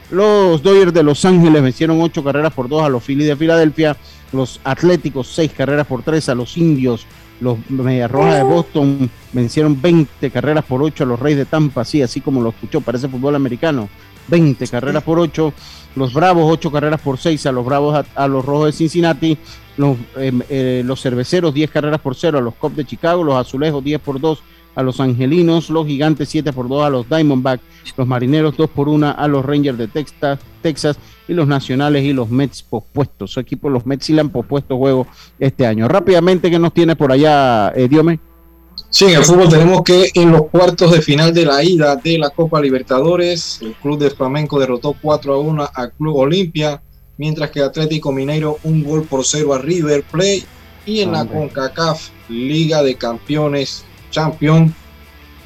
[0.10, 3.98] Los Dodgers de Los Ángeles vencieron ocho carreras por dos a los Phillies de Filadelfia
[4.34, 7.06] los Atléticos seis carreras por tres a los Indios,
[7.39, 11.86] los Media Roja de Boston vencieron 20 carreras por ocho a los Reyes de Tampa,
[11.86, 13.89] sí, así como lo escuchó, parece fútbol americano,
[14.28, 15.54] 20 carreras por ocho,
[15.96, 19.38] los Bravos ocho carreras por seis a los Bravos a, los Rojos de Cincinnati,
[19.78, 23.36] los, em, eh, los Cerveceros 10 carreras por cero a los Cubs de Chicago, los
[23.36, 24.41] Azulejos 10 por dos
[24.76, 27.64] a los Angelinos, los Gigantes 7 por 2 a los Diamondbacks,
[27.98, 32.14] los Marineros 2 por 1 a los Rangers de Texas, Texas y los Nacionales y
[32.14, 33.32] los Mets pospuestos.
[33.32, 35.08] Su equipo, los Mets sí le han pospuesto juego
[35.40, 35.88] este año.
[35.88, 38.20] Rápidamente, ¿qué nos tiene por allá, eh, Diome?
[38.90, 42.18] Sí, en el fútbol tenemos que en los cuartos de final de la ida de
[42.18, 46.82] la Copa Libertadores, el Club de Flamenco derrotó 4 a 1 al Club Olimpia,
[47.18, 50.46] mientras que Atlético Mineiro un gol por cero a River Plate
[50.86, 54.73] y en la CONCACAF Liga de Campeones Champion,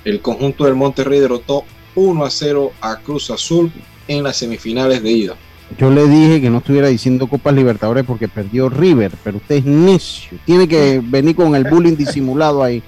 [0.06, 1.64] el conjunto del Monterrey derrotó
[1.96, 3.72] 1 a 0 a Cruz Azul
[4.08, 5.36] en las semifinales de ida.
[5.78, 9.66] Yo le dije que no estuviera diciendo Copas Libertadores porque perdió River, pero usted es
[9.66, 10.38] necio.
[10.46, 12.84] Tiene que venir con el bullying disimulado ahí.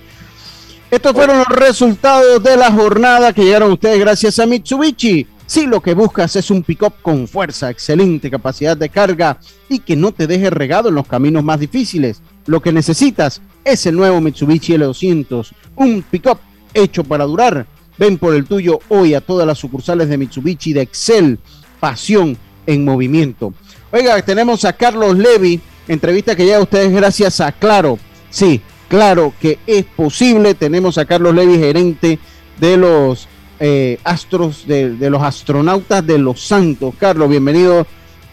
[0.92, 5.28] Estos fueron los resultados de la jornada que llegaron ustedes gracias a Mitsubishi.
[5.46, 9.96] Si lo que buscas es un pick-up con fuerza, excelente capacidad de carga y que
[9.96, 14.22] no te deje regado en los caminos más difíciles, lo que necesitas es el nuevo
[14.22, 16.40] Mitsubishi L200, un pick-up
[16.74, 17.66] hecho para durar.
[17.98, 21.40] Ven por el tuyo hoy a todas las sucursales de Mitsubishi de Excel,
[21.80, 23.54] pasión en movimiento.
[23.92, 28.00] Oiga, tenemos a Carlos Levy, entrevista que llega a ustedes gracias a Claro.
[28.30, 30.54] Sí, claro que es posible.
[30.54, 32.20] Tenemos a Carlos Levy, gerente
[32.60, 33.28] de los
[33.60, 36.94] eh, astros, de, de, los astronautas de los Santos.
[36.98, 37.86] Carlos, bienvenido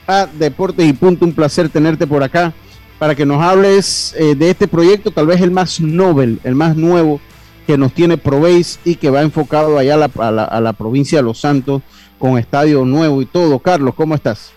[0.06, 1.24] a Deportes y Punto.
[1.24, 2.52] Un placer tenerte por acá
[2.98, 6.76] para que nos hables eh, de este proyecto, tal vez el más novel, el más
[6.76, 7.20] nuevo
[7.66, 10.72] que nos tiene Proveis y que va enfocado allá a la, a la, a la
[10.72, 11.82] provincia de Los Santos
[12.18, 13.58] con estadio nuevo y todo.
[13.58, 14.52] Carlos, ¿cómo estás?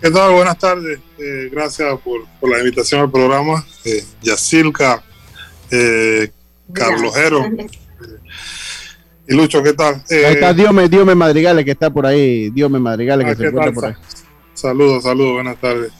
[0.00, 0.32] ¿Qué tal?
[0.32, 0.98] Buenas tardes.
[1.18, 3.64] Eh, gracias por, por, la invitación al programa.
[3.84, 5.02] Eh, Yacilca,
[5.70, 6.28] eh,
[6.72, 7.44] Carlos Jero.
[9.28, 10.02] y Lucho, ¿qué tal?
[10.10, 12.50] ahí está Diome, Diome Madrigales que está por ahí.
[12.50, 13.94] Diome Madrigales que ah, se encuentra por ahí.
[14.54, 15.92] Saludos, saludos, buenas tardes.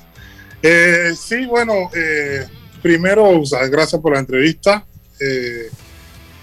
[1.17, 1.91] Sí, bueno,
[2.83, 4.87] primero, o sea, gracias por la entrevista.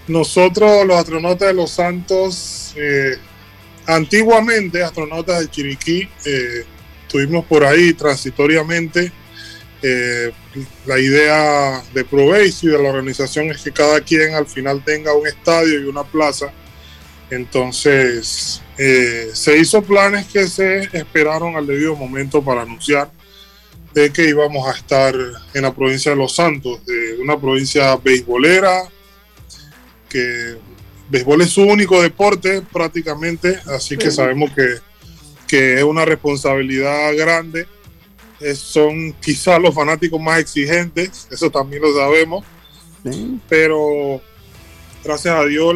[0.08, 2.74] nosotros, los astronautas de Los Santos,
[3.86, 6.08] antiguamente, astronautas de Chiriquí,
[7.10, 9.12] estuvimos por ahí transitoriamente.
[9.82, 10.30] Eh,
[10.86, 15.14] la idea de Proveis y de la organización es que cada quien al final tenga
[15.14, 16.52] un estadio y una plaza.
[17.30, 23.10] Entonces, eh, se hizo planes que se esperaron al debido momento para anunciar
[23.94, 25.14] de que íbamos a estar
[25.54, 28.82] en la provincia de Los Santos, de una provincia beisbolera,
[30.08, 30.56] que
[31.08, 34.78] béisbol es su único deporte prácticamente, así que sabemos que
[35.50, 37.66] que es una responsabilidad grande.
[38.54, 42.44] son quizás los fanáticos más exigentes, eso también lo sabemos.
[43.48, 44.20] Pero
[45.02, 45.74] gracias a Dios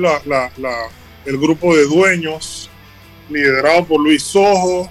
[1.26, 2.70] el grupo de dueños,
[3.28, 4.88] liderado por Luis Sojo,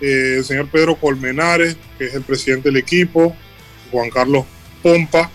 [0.00, 3.34] eh, el señor Pedro Colmenares, que es el presidente del equipo,
[3.90, 4.44] Juan Carlos
[4.82, 5.30] Pompa,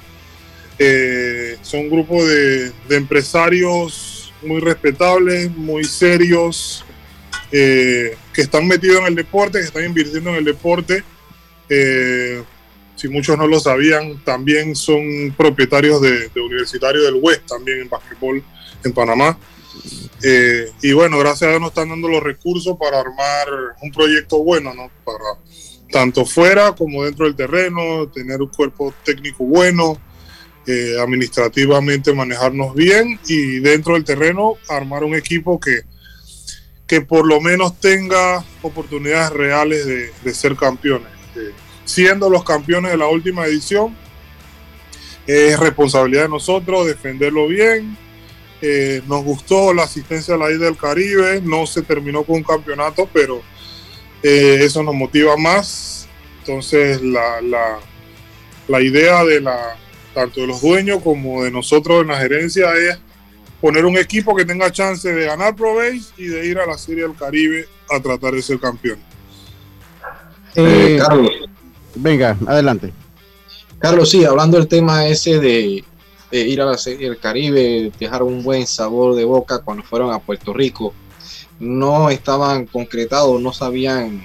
[0.83, 6.83] eh, son un grupo de, empresarios muy respetables, muy serios,
[7.51, 11.03] eh, que están metidos en el deporte, que están invirtiendo en el deporte.
[11.69, 12.41] Eh,
[12.95, 17.89] si muchos no lo sabían, también son propietarios de, de Universitario del West, también en
[17.89, 18.43] básquetbol
[18.83, 19.37] en Panamá.
[20.23, 23.47] Eh, y bueno, gracias a Dios nos están dando los recursos para armar
[23.81, 24.89] un proyecto bueno, ¿no?
[25.03, 25.39] Para
[25.91, 29.99] tanto fuera como dentro del terreno, tener un cuerpo técnico bueno,
[31.01, 35.81] administrativamente manejarnos bien y dentro del terreno armar un equipo que,
[36.91, 41.07] que por lo menos tenga oportunidades reales de, ser campeones.
[41.37, 41.53] Eh,
[41.85, 43.95] siendo los campeones de la última edición,
[45.25, 47.97] es responsabilidad de nosotros defenderlo bien.
[48.61, 52.43] Eh, nos gustó la asistencia a la ida del Caribe, no se terminó con un
[52.43, 53.41] campeonato, pero
[54.21, 56.07] eh, eso nos motiva más.
[56.39, 57.79] Entonces, la, la,
[58.67, 59.77] la idea de la,
[60.13, 62.99] tanto de los dueños como de nosotros en la gerencia es
[63.59, 65.75] poner un equipo que tenga chance de ganar Pro
[66.17, 68.99] y de ir a la Serie del Caribe a tratar de ser campeón.
[70.55, 71.31] Eh, Carlos.
[71.95, 72.91] Venga, adelante.
[73.79, 75.83] Carlos, sí, hablando del tema ese de,
[76.31, 80.19] ir a la Serie del Caribe, dejar un buen sabor de boca cuando fueron a
[80.19, 80.93] Puerto Rico,
[81.59, 84.23] no estaban concretados, no se habían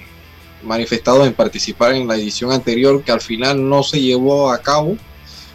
[0.63, 4.97] manifestado en participar en la edición anterior, que al final no se llevó a cabo,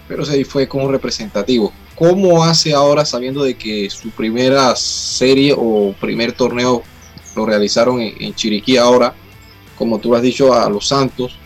[0.08, 1.72] pero se fue como representativo.
[1.96, 6.82] ¿Cómo hace ahora sabiendo de que su primera serie o primer torneo
[7.36, 9.14] lo realizaron en, Chiriquí ahora,
[9.76, 11.36] como tú has dicho, a los Santos?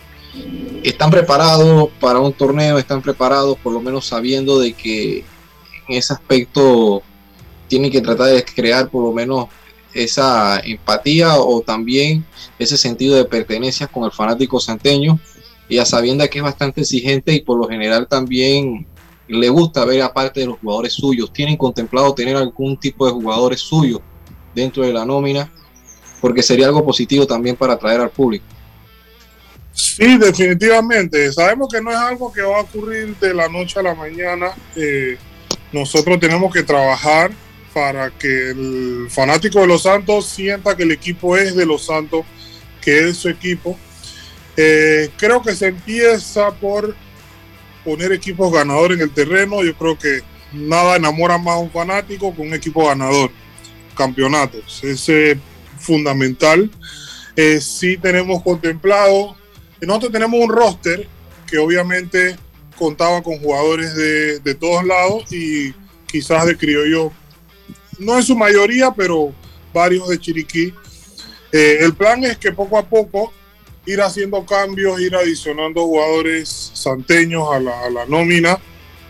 [0.83, 2.79] ¿Están preparados para un torneo?
[2.79, 5.25] ¿Están preparados por lo menos sabiendo de que
[5.88, 7.03] en ese aspecto
[7.68, 9.49] tienen que tratar de crear por lo menos
[9.92, 12.25] esa empatía o también
[12.58, 15.19] ese sentido de pertenencia con el fanático santeño?
[15.69, 18.87] Y a sabiendo que es bastante exigente y por lo general también
[19.29, 21.33] le gusta ver aparte de los jugadores suyos.
[21.33, 24.00] ¿Tienen contemplado tener algún tipo de jugadores suyos
[24.54, 25.50] dentro de la nómina?
[26.21, 28.44] Porque sería algo positivo también para atraer al público.
[29.77, 31.31] Sí, definitivamente.
[31.33, 34.54] Sabemos que no es algo que va a ocurrir de la noche a la mañana.
[34.74, 35.18] Eh,
[35.70, 37.31] nosotros tenemos que trabajar
[37.74, 42.24] para que el fanático de los Santos sienta que el equipo es de los Santos,
[42.81, 43.79] que es su equipo.
[44.56, 46.96] Eh, creo que se empieza por
[47.85, 49.62] poner equipos ganadores en el terreno.
[49.62, 50.22] Yo creo que
[50.54, 53.31] nada enamora más a un fanático que un equipo ganador.
[53.94, 54.83] campeonatos.
[54.85, 55.06] Es
[55.79, 56.70] fundamental.
[57.35, 59.37] Eh, sí tenemos contemplado,
[59.81, 61.06] nosotros tenemos un roster
[61.46, 62.37] que obviamente
[62.79, 65.74] contaba con jugadores de, de todos lados y
[66.06, 67.12] quizás de criollo,
[67.98, 69.33] no en su mayoría, pero
[69.72, 70.72] varios de Chiriquí.
[71.52, 73.33] Eh, el plan es que poco a poco
[73.85, 78.58] ir haciendo cambios, ir adicionando jugadores santeños a la, nómina,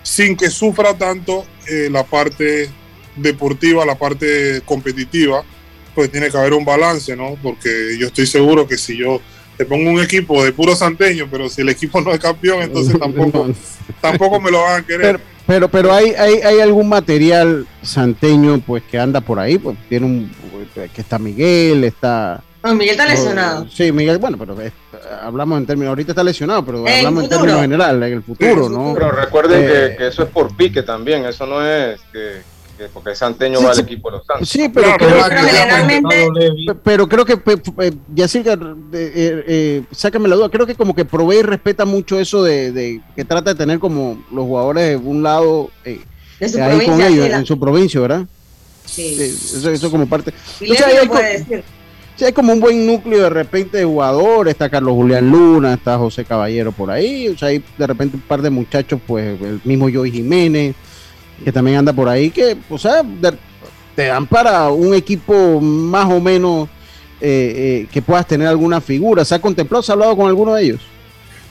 [0.02, 2.68] sin que sufra tanto eh, la parte
[3.16, 5.44] deportiva, la parte competitiva,
[5.94, 7.38] pues tiene que haber un balance, ¿no?
[7.42, 9.20] Porque yo estoy seguro que si yo
[9.56, 12.98] te pongo un equipo de puro santeño, pero si el equipo no es campeón, entonces
[13.00, 13.48] tampoco,
[14.00, 15.00] tampoco me lo van a querer.
[15.02, 19.76] Pero, pero, pero hay, hay, hay algún material santeño pues que anda por ahí, pues
[19.88, 20.30] tiene un
[20.94, 23.66] que está Miguel, está No, Miguel está lesionado.
[23.70, 24.56] Sí, Miguel, bueno, pero
[25.22, 28.68] hablamos en términos, ahorita está lesionado, pero En hablamos en términos generales, en el futuro,
[28.68, 28.94] ¿no?
[28.94, 32.42] Pero recuerden Eh, que, que eso es por pique también, eso no es que,
[32.76, 34.48] que porque es santeño Sí, va al equipo de los Santos.
[34.48, 36.26] Sí, pero, creo, pero generalmente-
[36.66, 37.32] Pe- pero creo que
[37.80, 38.56] eh, Yacirca, eh,
[38.92, 42.72] eh, eh, sácame la duda, creo que como que provee y respeta mucho eso de,
[42.72, 46.00] de que trata de tener como los jugadores de un lado eh,
[46.40, 48.26] De su ahí con ellos, la- en su provincia, ¿verdad?
[48.84, 49.16] Sí.
[49.20, 50.32] eso, eso como parte.
[50.60, 51.64] Y O sea, hay lo puede co- decir.
[52.16, 55.98] Sí, hay como un buen núcleo de repente de jugadores, está Carlos Julián Luna, está
[55.98, 59.60] José Caballero por ahí, o sea, hay de repente un par de muchachos, pues el
[59.64, 60.74] mismo Joey Jiménez,
[61.44, 63.02] que también anda por ahí, que, o sea,
[63.94, 66.68] te dan para un equipo más o menos
[67.20, 69.24] eh, eh, que puedas tener alguna figura.
[69.24, 70.80] ¿Se ha contemplado, se ha hablado con alguno de ellos?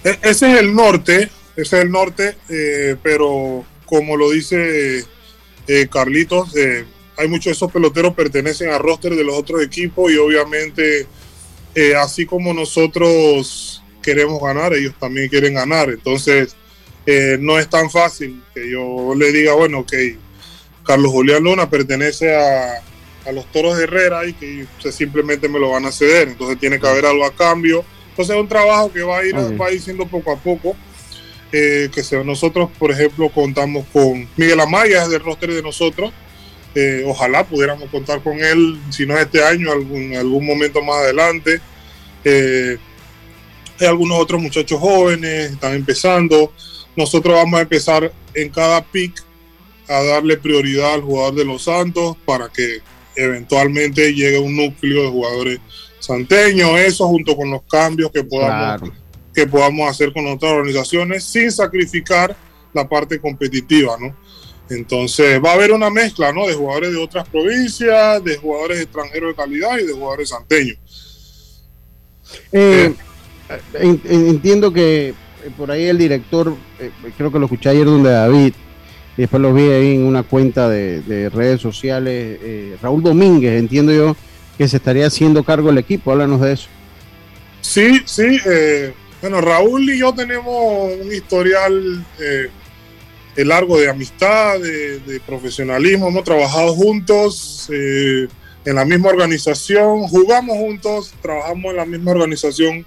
[0.03, 5.03] E- Ese es el norte, ese es el norte, eh, pero como lo dice
[5.91, 6.53] Carlitos,
[7.17, 11.07] hay muchos de esos peloteros pertenecen al roster de los otros equipos y obviamente
[11.99, 15.89] así como nosotros queremos ganar, ellos también quieren ganar.
[15.89, 16.55] Entonces
[17.05, 19.93] eh, no es tan fácil que yo le diga, bueno, ok,
[20.83, 22.81] Carlos Julián Luna pertenece a,
[23.25, 26.27] a los Toros de Herrera y que sea, simplemente me lo van a ceder.
[26.29, 27.83] Entonces tiene que haber algo a cambio.
[28.11, 30.75] Entonces es un trabajo que va a ir, va a ir siendo poco a poco.
[31.51, 36.11] eh, que se- nosotros, por ejemplo, contamos con Miguel Amaya, es del roster de nosotros.
[36.73, 40.97] Eh, ojalá pudiéramos contar con él, si no es este año, algún, algún momento más
[40.97, 41.61] adelante.
[42.25, 42.77] Eh,
[43.79, 46.51] hay algunos otros muchachos jóvenes, están empezando.
[46.95, 49.21] Nosotros vamos a empezar en cada pick
[49.87, 52.79] a darle prioridad al jugador de los Santos para que
[53.15, 55.59] eventualmente llegue un núcleo de jugadores
[55.99, 58.89] santeños, eso junto con los cambios que podamos,
[59.33, 62.35] que podamos hacer con otras organizaciones sin sacrificar
[62.73, 64.15] la parte competitiva, ¿no?
[64.69, 66.47] Entonces va a haber una mezcla, ¿no?
[66.47, 70.77] De jugadores de otras provincias, de jugadores extranjeros de calidad y de jugadores santeños.
[72.51, 72.93] Eh,
[73.73, 75.13] en- entiendo que eh,
[75.51, 78.53] por ahí el director, eh, creo que lo escuché ayer donde David,
[79.17, 83.59] y después lo vi ahí en una cuenta de, de redes sociales, eh, Raúl Domínguez,
[83.59, 84.15] entiendo yo
[84.57, 86.67] que se estaría haciendo cargo del equipo, háblanos de eso.
[87.61, 88.37] Sí, sí.
[88.45, 92.49] eh, bueno, Raúl y yo tenemos un historial eh,
[93.35, 96.09] eh, largo de amistad, de, profesionalismo.
[96.09, 98.27] Hemos trabajado juntos eh,
[98.65, 102.85] en la misma organización, jugamos juntos, trabajamos en la misma organización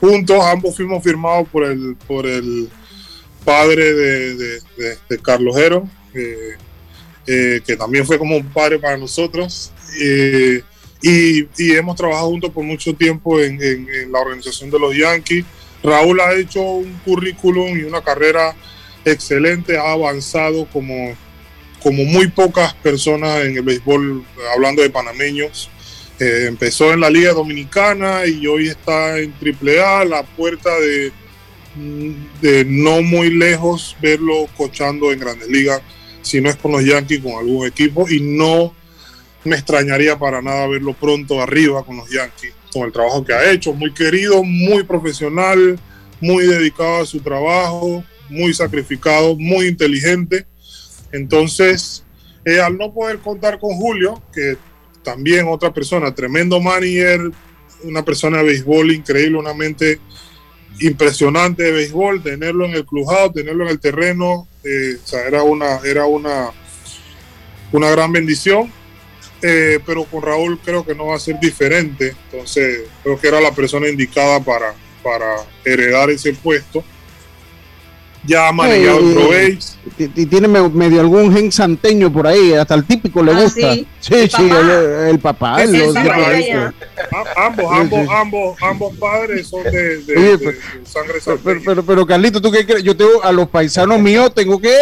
[0.00, 0.42] juntos.
[0.44, 2.68] Ambos fuimos firmados por el, por el
[3.44, 6.56] padre de, de- de- de Carlos Jero, eh,
[7.26, 9.72] eh, que también fue como un padre para nosotros.
[10.00, 10.62] Eh,
[11.02, 14.94] y, y hemos trabajado juntos por mucho tiempo en, en- en la organización de los
[14.96, 15.44] Yankees.
[15.82, 18.54] Raúl ha hecho un currículum y una carrera
[19.04, 21.16] excelente, ha avanzado como,
[21.82, 24.22] como muy pocas personas en el béisbol,
[24.54, 25.70] hablando de panameños.
[26.20, 31.12] Eh, empezó en la Liga Dominicana y hoy está en AAA, la puerta de,
[32.42, 35.80] de no muy lejos verlo cochando en Grandes Ligas,
[36.20, 38.74] si no es con los Yankees, con algún equipo, y no
[39.44, 43.50] me extrañaría para nada verlo pronto arriba con los Yankees, con el trabajo que ha
[43.50, 45.80] hecho, muy querido, muy profesional,
[46.20, 50.44] muy dedicado a su trabajo, muy sacrificado, muy inteligente.
[51.12, 52.04] Entonces,
[52.44, 54.58] eh, al no poder contar con Julio, que
[55.02, 57.30] también otra persona, tremendo manager,
[57.82, 60.00] una persona de béisbol increíble, una mente
[60.80, 64.96] impresionante de béisbol, tenerlo en el clubhouse, tenerlo en el terreno, eh,
[65.26, 66.50] era una, era una,
[67.72, 68.72] una gran bendición.
[69.42, 72.14] Eh, pero con Raúl creo que no va a ser diferente.
[72.30, 76.84] Entonces, creo que era la persona indicada para, para heredar ese puesto.
[78.26, 79.78] Ya ha manejado Eh, Pro Base.
[79.98, 83.42] Y y tiene me- medio algún gen santeño por ahí, hasta el típico le Ah,
[83.42, 83.72] gusta.
[83.74, 83.86] sí.
[84.00, 85.62] Sí, El sí, papá.
[85.62, 86.10] el, el ambos, Sí,
[87.72, 88.08] ambos, sí.
[88.14, 91.60] ambos, ambos padres son de, de- Oye, de- pero- de sangre santeña.
[91.64, 92.82] pero, pero, Carlito, ¿tú qué crees?
[92.82, 94.74] Yo tengo a los paisanos míos, tengo que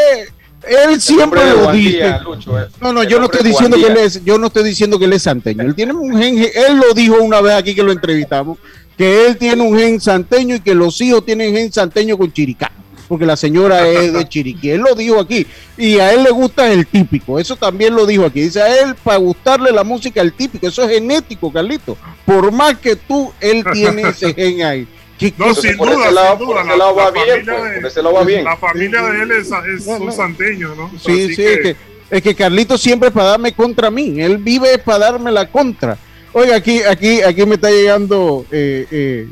[0.66, 2.18] Él siempre lo dice.
[2.24, 2.66] Lucho, eh.
[2.80, 5.12] No, no, yo no estoy diciendo que él es, yo no estoy diciendo que él
[5.12, 5.62] es santeño.
[5.62, 8.59] Él tiene un gen, él lo dijo una vez aquí que lo entrevistamos,
[8.97, 12.72] que él tiene un gen santeño y que los hijos tienen gen santeño con chiricá,
[13.09, 14.70] porque la señora es de Chiriquí.
[14.70, 15.46] Él lo dijo aquí
[15.76, 17.38] y a él le gusta el típico.
[17.38, 18.42] Eso también lo dijo aquí.
[18.42, 20.68] Dice a él para gustarle la música el típico.
[20.68, 21.96] Eso es genético, Carlito.
[22.24, 24.86] Por más que tú, él tiene ese gen ahí.
[25.18, 26.64] ¿Qué- No, sin duda, ese lado- sin duda.
[26.64, 28.44] La, lado va la bien, pues, de, va bien.
[28.44, 30.36] La familia de él es, es No, son
[30.76, 30.90] no.
[31.04, 31.76] Sí, Así sí, es que,
[32.11, 34.20] es que Carlito siempre es para darme contra mí.
[34.20, 35.98] Él vive para darme la contra.
[36.32, 39.28] Oiga, aquí, aquí, aquí me está llegando eh, eh,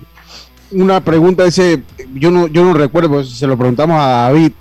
[0.70, 1.44] una pregunta.
[1.44, 1.82] Ese,
[2.14, 4.52] yo no, yo no recuerdo, se lo preguntamos a David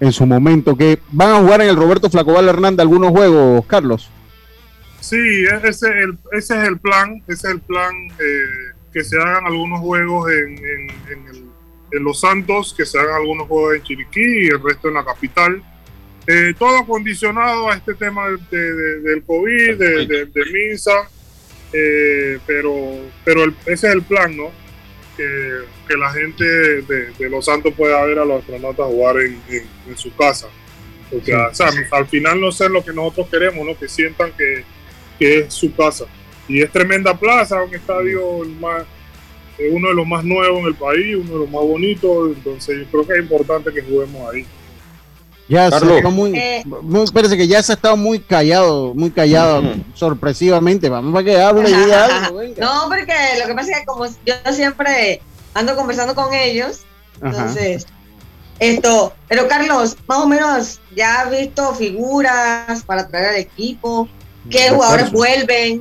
[0.00, 0.76] en su momento.
[0.76, 4.10] Que van a jugar en el Roberto Flacobal Hernández algunos juegos, Carlos.
[5.00, 9.16] Sí, ese, es el, ese es el plan, ese es el plan eh, que se
[9.18, 11.54] hagan algunos juegos en, en-
[12.02, 15.62] Los Santos, que se hagan algunos juegos en Chiriquí y el resto en la capital.
[16.26, 20.90] Eh, todo condicionado a este tema de- de- del COVID, de, de, Minsa,
[21.72, 22.74] eh, pero,
[23.24, 24.50] pero ese es el plan, ¿no?
[25.16, 29.40] Que, que la gente de, de Los Santos pueda ver a los astronautas jugar en,
[29.48, 30.48] en- en su casa.
[31.10, 31.32] Porque, Sí.
[31.32, 33.78] o sea, al final no sé lo que nosotros queremos, ¿no?
[33.78, 34.64] Que sientan que,
[35.18, 36.06] que es su casa.
[36.48, 38.82] Y es tremenda plaza, un estadio el más,
[39.58, 42.78] eh, uno de los más nuevos en el país, uno de los más bonitos, entonces
[42.80, 44.44] yo creo que es importante que juguemos ahí.
[45.48, 46.12] Ya se Carlos.
[46.12, 46.62] muy, Eh.
[46.64, 49.62] muy- espérese que ya se ha estado muy callado, muy callado,
[49.94, 50.88] sorpresivamente.
[50.88, 52.64] Vamos a que hable y diga algo, venga.
[52.64, 55.20] No, porque lo que pasa es que como yo siempre
[55.52, 56.80] ando conversando con ellos,
[57.20, 57.28] Ajá.
[57.36, 57.86] entonces,
[58.58, 64.08] esto, pero Carlos, más o menos, ¿ya has visto figuras para traer al equipo?
[64.50, 65.80] ¿Qué jugadores vuelven?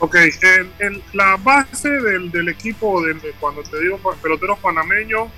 [0.00, 5.28] Ok, el- el- la base del, del equipo, del- de cuando te digo peloteros panameños,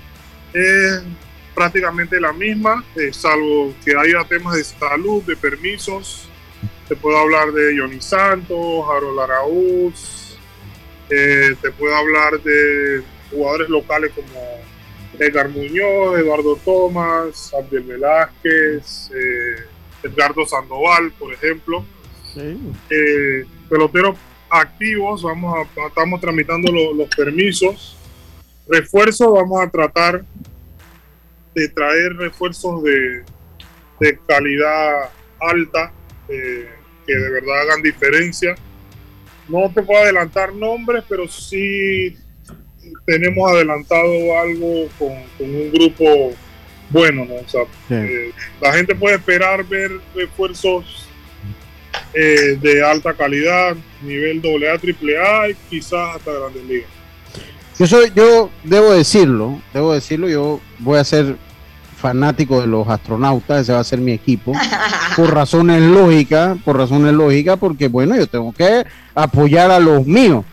[0.53, 1.01] es
[1.57, 6.29] prácticamente la misma, eh, salvo que haya temas de salud, de permisos.
[6.87, 10.37] Te puedo hablar de Johnny Santos, Harold Araúz,
[11.09, 13.01] eh, te puedo hablar de
[13.31, 14.39] jugadores locales como
[15.17, 19.55] Edgar Muñoz, Eduardo Tomás, Abdel Velázquez, eh,
[20.03, 21.83] Edgardo Sandoval, por ejemplo
[22.91, 24.15] eh, peloteros
[24.47, 27.97] activos, vamos a, estamos tramitando lo- los permisos.
[28.69, 30.23] Refuerzos, vamos a tratar
[31.57, 33.23] de traer refuerzos de,
[33.99, 35.91] de calidad alta,
[36.29, 36.69] eh,
[37.05, 38.55] que de verdad hagan diferencia.
[39.49, 42.15] No te puedo adelantar nombres, pero sí
[43.07, 46.33] tenemos adelantado algo con, con un grupo
[46.91, 47.35] bueno, ¿no?
[47.35, 48.31] O sea, eh,
[48.61, 51.07] la gente puede esperar ver refuerzos
[52.13, 56.89] eh, de alta calidad, nivel AA, AAA y quizás hasta Grandes Ligas.
[57.79, 61.35] Yo soy, yo debo decirlo, debo decirlo, yo voy a ser
[61.97, 64.53] fanático de los astronautas, ese va a ser mi equipo,
[65.15, 68.85] por razones lógicas, por razones lógicas, porque bueno, yo tengo que
[69.15, 70.45] apoyar a los míos.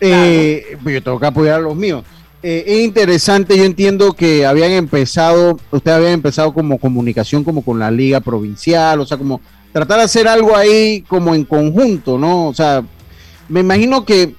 [0.00, 2.04] Eh, pues yo tengo que apoyar a los míos.
[2.42, 7.80] Eh, es interesante, yo entiendo que habían empezado, ustedes habían empezado como comunicación como con
[7.80, 9.40] la liga provincial, o sea, como
[9.72, 12.46] tratar de hacer algo ahí como en conjunto, ¿no?
[12.46, 12.84] O sea,
[13.48, 14.34] me imagino que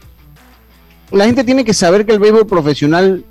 [1.12, 3.26] la gente tiene que saber que el béisbol profesional,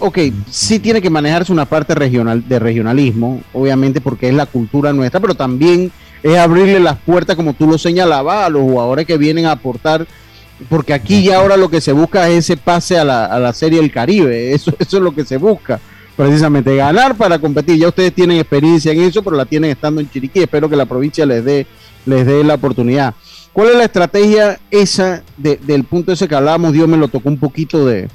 [0.00, 0.18] ok,
[0.50, 5.20] sí tiene que manejarse una parte regional de regionalismo, obviamente porque es la cultura nuestra,
[5.20, 5.92] pero también
[6.22, 10.06] es abrirle las puertas, como tú lo señalabas, a los jugadores que vienen a aportar,
[10.68, 13.52] porque aquí ya ahora lo que se busca es ese pase a la, a la
[13.52, 15.80] Serie del Caribe, eso, eso es lo que se busca,
[16.16, 17.78] precisamente, ganar para competir.
[17.78, 20.84] Ya ustedes tienen experiencia en eso, pero la tienen estando en Chiriquí, espero que la
[20.86, 21.66] provincia les dé,
[22.06, 23.14] les dé la oportunidad.
[23.52, 26.72] ¿Cuál es la estrategia esa de- del punto ese que hablábamos?
[26.72, 28.08] Dios me lo tocó un poquito de,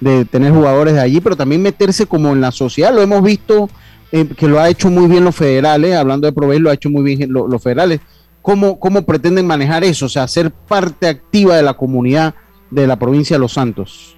[0.00, 2.94] de tener jugadores de allí, pero también meterse como en la sociedad.
[2.94, 3.68] Lo hemos visto
[4.12, 6.90] eh, que lo ha hecho muy bien los federales, hablando de Proveer, lo ha hecho
[6.90, 8.00] muy bien lo- los federales.
[8.42, 10.06] ¿Cómo, ¿Cómo pretenden manejar eso?
[10.06, 12.34] O sea, ser parte activa de la comunidad
[12.70, 14.16] de la provincia de Los Santos.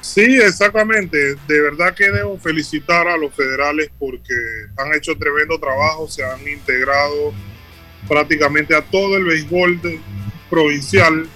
[0.00, 1.34] Sí, exactamente.
[1.46, 4.34] De verdad que debo felicitar a los federales porque
[4.76, 7.32] han hecho tremendo trabajo, se han integrado
[8.08, 9.80] prácticamente a todo el béisbol
[10.48, 11.26] provincial,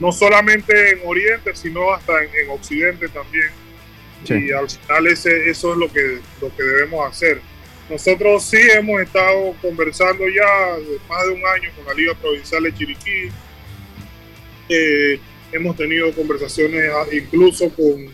[0.00, 3.50] no solamente en Oriente, sino hasta en, en Occidente también.
[4.28, 7.40] Y al final ese, eso es lo que, lo que debemos hacer.
[7.90, 12.62] Nosotros sí hemos estado conversando ya de más de un año con la Liga Provincial
[12.62, 13.28] de Chiriquí.
[14.70, 15.20] Eh,
[15.52, 18.06] hemos tenido conversaciones ah, incluso con,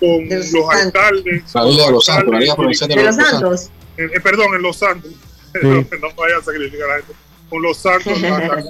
[0.00, 1.54] con los alcaldes.
[1.54, 3.60] La Liga de los Santos, la Liga Provincial de De los los Santos.
[3.60, 3.70] Santos.
[3.96, 5.12] eh, eh, perdón, en Los Santos.
[5.62, 7.12] no, no vaya a sacrificar a la gente.
[7.48, 8.64] Con Los Santos, hasta,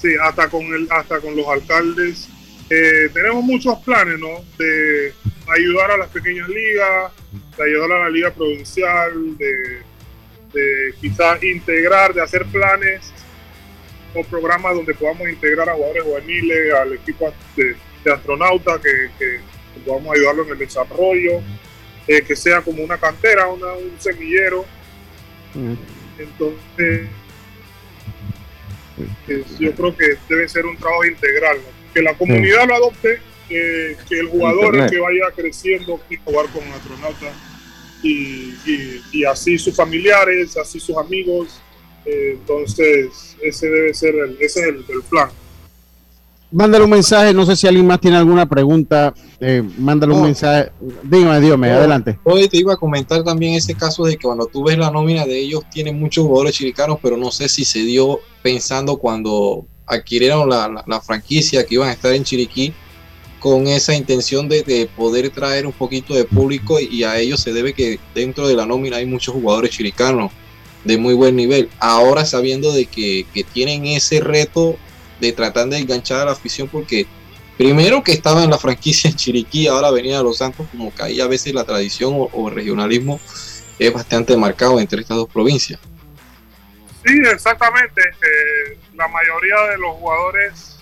[0.00, 2.28] sí, hasta con, el, hasta con los alcaldes.
[2.70, 4.44] Eh, tenemos muchos planes, ¿no?
[4.58, 5.12] De
[5.48, 7.12] ayudar a las pequeñas ligas,
[7.56, 9.82] de ayudar a la liga provincial, de,
[10.52, 13.12] de quizás integrar, de hacer planes
[14.14, 19.40] o programas donde podamos integrar a jugadores juveniles, al equipo de, de astronautas, que, que
[19.86, 21.40] podamos ayudarlo en el desarrollo,
[22.06, 24.64] eh, que sea como una cantera, una, un semillero.
[26.18, 27.08] Entonces, eh,
[29.58, 31.92] yo creo que debe ser un trabajo integral, ¿no?
[31.94, 33.18] que la comunidad lo adopte,
[33.50, 37.34] eh, que el jugador que vaya creciendo y jugar con astronautas
[38.02, 41.60] y, y- y así sus familiares, así sus amigos.
[42.04, 45.30] Eh, entonces, ese debe ser el, ese es el, el plan.
[46.50, 50.70] Mándale un mensaje, no sé si alguien más tiene alguna pregunta, eh, mándale un mensaje.
[51.02, 52.18] Dígame, dígame, adelante.
[52.24, 55.26] Hoy te iba a comentar también ese caso de que cuando tú ves la nómina
[55.26, 60.48] de ellos, tienen muchos jugadores chilicanos, pero no sé si se dio pensando cuando adquirieron
[60.48, 62.72] la, la- la franquicia que iban a estar en Chiriquí
[63.40, 67.52] con esa intención de, de poder traer un poquito de público y a ellos se
[67.52, 70.32] debe que dentro de la nómina hay muchos jugadores chilicanos
[70.84, 71.68] de muy buen nivel.
[71.78, 74.76] Ahora sabiendo de que, que tienen ese reto
[75.20, 77.06] de tratar de enganchar a la afición porque
[77.56, 81.02] primero que estaba en la franquicia en Chiriquí, ahora venía a Los Santos, como que
[81.02, 83.20] ahí a veces la tradición o, o regionalismo
[83.78, 85.80] es bastante marcado entre estas dos provincias.
[87.04, 88.02] Sí, exactamente.
[88.02, 90.80] Eh, la mayoría de los jugadores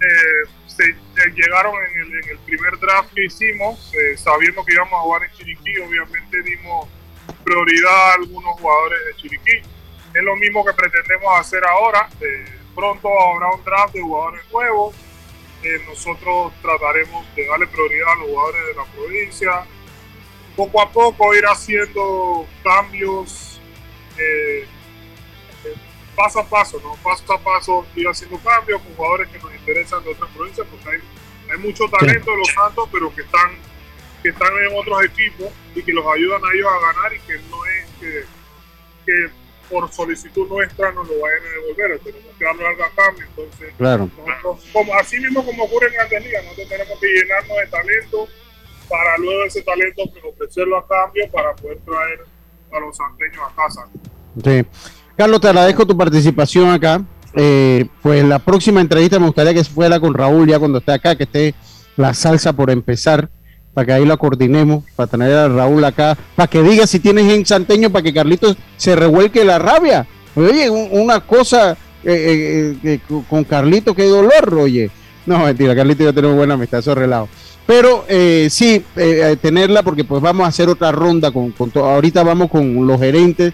[0.00, 0.96] eh, se, eh,
[1.34, 5.78] llegaron en el, primer draft que hicimos, eh, sabiendo que íbamos a jugar en Chiriquí,
[5.78, 6.88] obviamente dimos
[7.44, 9.62] prioridad a algunos jugadores de Chiriquí.
[10.14, 12.08] Es lo mismo que pretendemos hacer ahora.
[12.76, 14.94] Pronto habrá un draft de jugadores nuevos.
[15.62, 19.66] Eh, nosotros trataremos de darle prioridad a los jugadores de la provincia.
[20.54, 23.60] Poco a poco ir haciendo cambios
[24.18, 24.66] eh,
[26.14, 26.94] paso a paso, ¿no?
[27.02, 30.96] Paso a paso ir haciendo cambios con jugadores que nos interesan de otras provincias, porque
[30.96, 31.02] hay,
[31.50, 33.50] hay mucho talento de los Santos, pero que están
[34.22, 37.34] que están en otros equipos y que los ayudan a ellos a ganar y que
[37.50, 38.24] no es que,
[39.04, 43.24] que por solicitud nuestra nos lo vayan a devolver, tenemos que darle algo a cambio,
[43.28, 44.10] entonces Claro.
[44.26, 48.28] nosotros, como, así mismo como ocurre en Grandes Ligas, nosotros tenemos que llenarnos de talento
[48.88, 52.20] para luego ese talento ofrecerlo a cambio para poder traer
[52.72, 53.86] a los santeños a casa.
[54.44, 54.66] Sí.
[55.16, 57.02] Carlos, te agradezco tu participación acá.
[57.34, 61.16] Eh, pues la próxima entrevista me gustaría que fuera con Raúl ya cuando esté acá,
[61.16, 61.54] que esté
[61.96, 63.28] la salsa por empezar,
[63.76, 67.30] para que ahí la coordinemos, para tener a Raúl acá, para que diga si tienes
[67.30, 70.06] en Santeño, para que Carlitos se revuelque la rabia.
[70.34, 71.72] Oye, un- una cosa
[72.02, 74.90] eh, eh, eh, con- con Carlito, qué dolor, oye.
[75.26, 77.28] No, mentira, Carlito y yo tenemos buena amistad, eso es relajo.
[77.66, 81.70] Pero eh, sí, eh, eh, tenerla porque pues vamos a hacer otra ronda con, con
[81.74, 83.52] ahorita vamos con los gerentes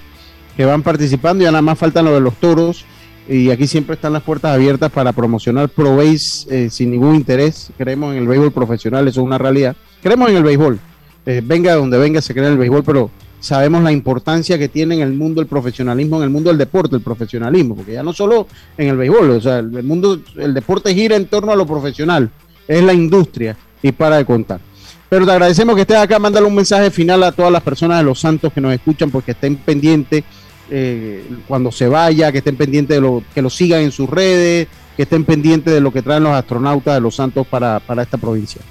[0.56, 2.84] que van participando, ya nada más faltan lo de los toros
[3.28, 7.70] y aquí siempre están las puertas abiertas para promocionar ProBase eh, sin ningún interés.
[7.76, 9.74] Creemos en el béisbol profesional, eso es una realidad.
[10.02, 10.78] Creemos en el béisbol.
[11.24, 14.68] Eh, venga de donde venga, se cree en el béisbol, pero sabemos la importancia que
[14.68, 18.02] tiene en el mundo el profesionalismo, en el mundo del deporte, el profesionalismo, porque ya
[18.02, 18.46] no solo
[18.76, 21.66] en el béisbol, o sea, el, el mundo, el deporte gira en torno a lo
[21.66, 22.30] profesional,
[22.66, 24.60] es la industria y para de contar.
[25.08, 28.04] Pero te agradecemos que estés acá, mándale un mensaje final a todas las personas de
[28.04, 30.24] los Santos que nos escuchan, porque estén pendientes
[30.70, 34.68] eh, cuando se vaya, que estén pendientes de lo que lo sigan en sus redes,
[34.96, 38.16] que estén pendientes de lo que traen los astronautas de los Santos para, para esta
[38.16, 38.62] provincia.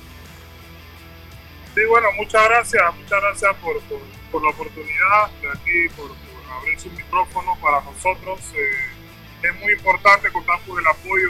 [1.73, 3.79] Sí, bueno, muchas gracias, muchas gracias por,
[4.29, 6.11] por, la oportunidad de aquí, por,
[6.51, 8.41] abrir su micrófono para nosotros.
[8.53, 11.29] Eh, es muy importante contar con el apoyo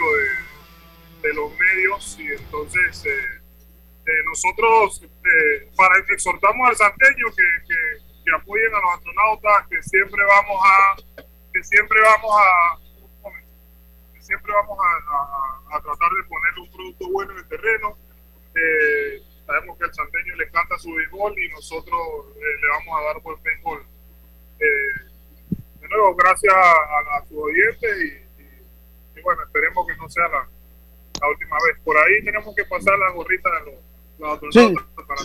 [1.22, 3.40] de, de los medios y entonces eh,
[4.04, 5.06] eh, nosotros
[5.76, 7.74] para exhortamos al santeño que,
[8.24, 10.96] que, apoyen a los astronautas, que siempre vamos a
[11.52, 12.78] que siempre vamos a
[14.12, 17.96] que siempre vamos a, tratar de poner un producto bueno en el terreno.
[19.52, 22.00] Sabemos que al santeño le encanta su béisbol y nosotros
[22.36, 23.84] eh, le vamos a dar buen béisbol.
[24.60, 28.22] Eh, de nuevo, gracias a, a sus oyentes
[29.14, 30.48] y bueno, esperemos que no sea la,
[31.20, 31.78] la última vez.
[31.84, 33.74] Por ahí tenemos que pasar la gorrita de los,
[34.22, 34.38] para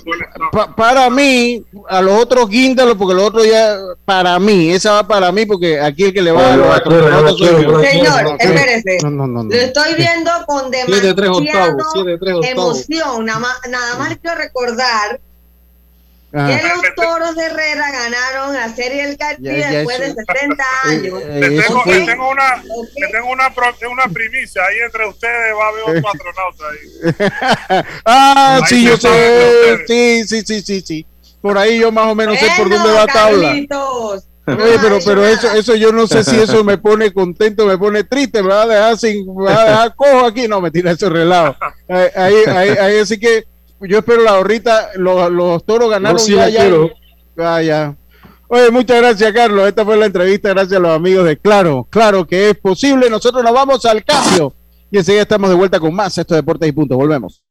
[0.03, 0.51] todo el estado.
[0.51, 5.07] Pa- para mí, a los otros guíndalos, porque los otros ya, para mí, esa va
[5.07, 7.35] para mí, porque aquí el que le va a los astronautas.
[7.37, 8.97] Señor, espérese.
[9.03, 9.49] No, no, no, no.
[9.49, 11.75] Lo estoy viendo con demasiada
[12.51, 13.25] emoción.
[13.25, 15.19] Nada más, nada más quiero recordar
[16.37, 16.47] Ajá.
[16.59, 20.23] que los toros de Herrera ganaron la Serie del Caribe Ya, ya después eso- de
[20.25, 21.21] 70 años.
[21.23, 22.63] eh, Le eso tengo, fue- tengo una,
[23.11, 24.61] tengo una, pro- una primicia.
[24.65, 27.83] Ahí entre ustedes va a haber otro astronauta ahí.
[28.05, 29.77] ah, Ahí sí, yo sé.
[29.87, 31.05] Sí, sí, sí, sí, sí.
[31.41, 33.51] Por ahí yo más o menos sé por dónde va la tabla.
[34.49, 38.05] Oye, pero, pero eso, eso yo no sé si eso me pone contento, me pone
[38.05, 40.47] triste, me va a dejar sin, me va a dejar cojo aquí.
[40.47, 41.55] No, mentira, eso es relajo.
[41.89, 43.43] Ahí, ahí, ahí, ahí, así que
[43.81, 46.69] yo espero la horrita, los, los toros ganaron No, sí ya, ya.
[47.37, 47.95] Ah, ya.
[48.49, 49.67] Oye, muchas gracias, Carlos.
[49.67, 50.49] Esta fue la entrevista.
[50.49, 51.85] Gracias a los amigos de Claro.
[51.89, 53.09] Claro que es posible.
[53.09, 54.53] Nosotros nos vamos al cambio.
[54.89, 56.17] Y enseguida estamos de vuelta con más.
[56.17, 56.95] Esto es Deportes y Punto.
[56.95, 57.43] Volvemos.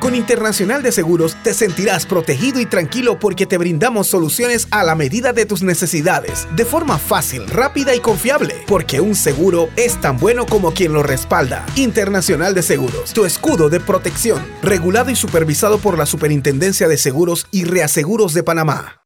[0.00, 4.94] Con Internacional de Seguros te sentirás protegido y tranquilo porque te brindamos soluciones a la
[4.94, 10.18] medida de tus necesidades, de forma fácil, rápida y confiable, porque un seguro es tan
[10.18, 11.64] bueno como quien lo respalda.
[11.76, 17.46] Internacional de Seguros, tu escudo de protección, regulado y supervisado por la Superintendencia de Seguros
[17.50, 19.05] y Reaseguros de Panamá.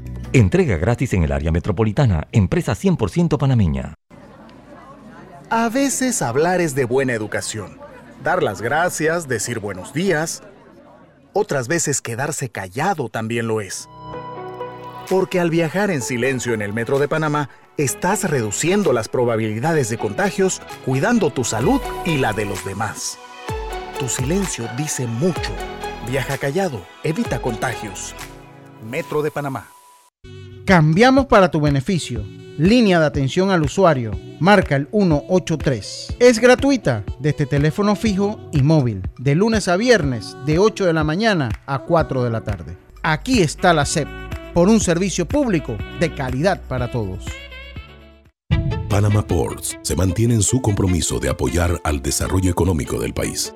[0.33, 3.95] Entrega gratis en el área metropolitana, empresa 100% panameña.
[5.49, 7.77] A veces hablar es de buena educación.
[8.23, 10.41] Dar las gracias, decir buenos días.
[11.33, 13.89] Otras veces quedarse callado también lo es.
[15.09, 19.97] Porque al viajar en silencio en el metro de Panamá, estás reduciendo las probabilidades de
[19.97, 23.17] contagios, cuidando tu salud y la de los demás.
[23.99, 25.51] Tu silencio dice mucho.
[26.07, 28.15] Viaja callado, evita contagios.
[28.89, 29.67] Metro de Panamá.
[30.65, 32.23] Cambiamos para tu beneficio.
[32.57, 34.11] Línea de atención al usuario.
[34.39, 36.17] Marca el 183.
[36.19, 39.01] Es gratuita desde teléfono fijo y móvil.
[39.17, 42.77] De lunes a viernes, de 8 de la mañana a 4 de la tarde.
[43.01, 44.07] Aquí está la SEP.
[44.53, 47.25] Por un servicio público de calidad para todos.
[48.87, 53.55] Panama Ports se mantiene en su compromiso de apoyar al desarrollo económico del país.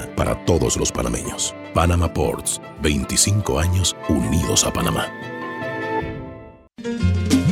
[0.15, 1.53] para todos los panameños.
[1.73, 5.07] Panama Ports, 25 años unidos a Panamá.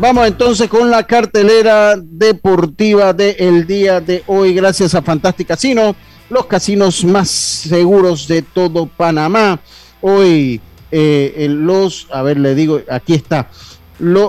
[0.00, 5.94] Vamos entonces con la cartelera deportiva del día de hoy, gracias a Fantastic Casino,
[6.28, 9.60] los casinos más seguros de todo Panamá.
[10.00, 13.48] Hoy eh, los, a ver, le digo, aquí está,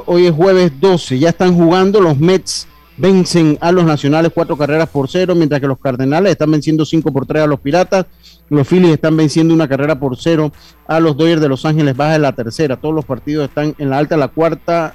[0.06, 2.68] hoy es jueves 12, ya están jugando los Mets.
[2.96, 7.12] Vencen a los nacionales cuatro carreras por cero, mientras que los Cardenales están venciendo cinco
[7.12, 8.06] por tres a los Piratas.
[8.50, 10.52] Los Phillies están venciendo una carrera por cero
[10.86, 12.78] a los Dodgers de Los Ángeles, baja de la tercera.
[12.78, 14.94] Todos los partidos están en la alta, la cuarta,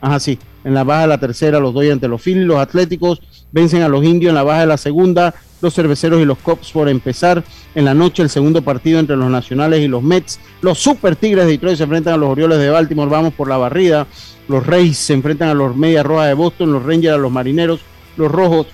[0.00, 2.46] ajá, sí, en la baja de la tercera, los Dodgers ante los Phillies.
[2.46, 3.22] Los Atléticos
[3.52, 5.34] vencen a los Indios en la baja de la segunda.
[5.62, 7.44] Los Cerveceros y los Cops por empezar.
[7.74, 10.40] En la noche, el segundo partido entre los Nacionales y los Mets.
[10.62, 13.10] Los Super Tigres de Detroit se enfrentan a los Orioles de Baltimore.
[13.10, 14.06] Vamos por la barrida.
[14.48, 16.72] Los Reyes se enfrentan a los Medias Rojas de Boston.
[16.72, 17.80] Los Rangers a los Marineros.
[18.16, 18.66] Los Rojos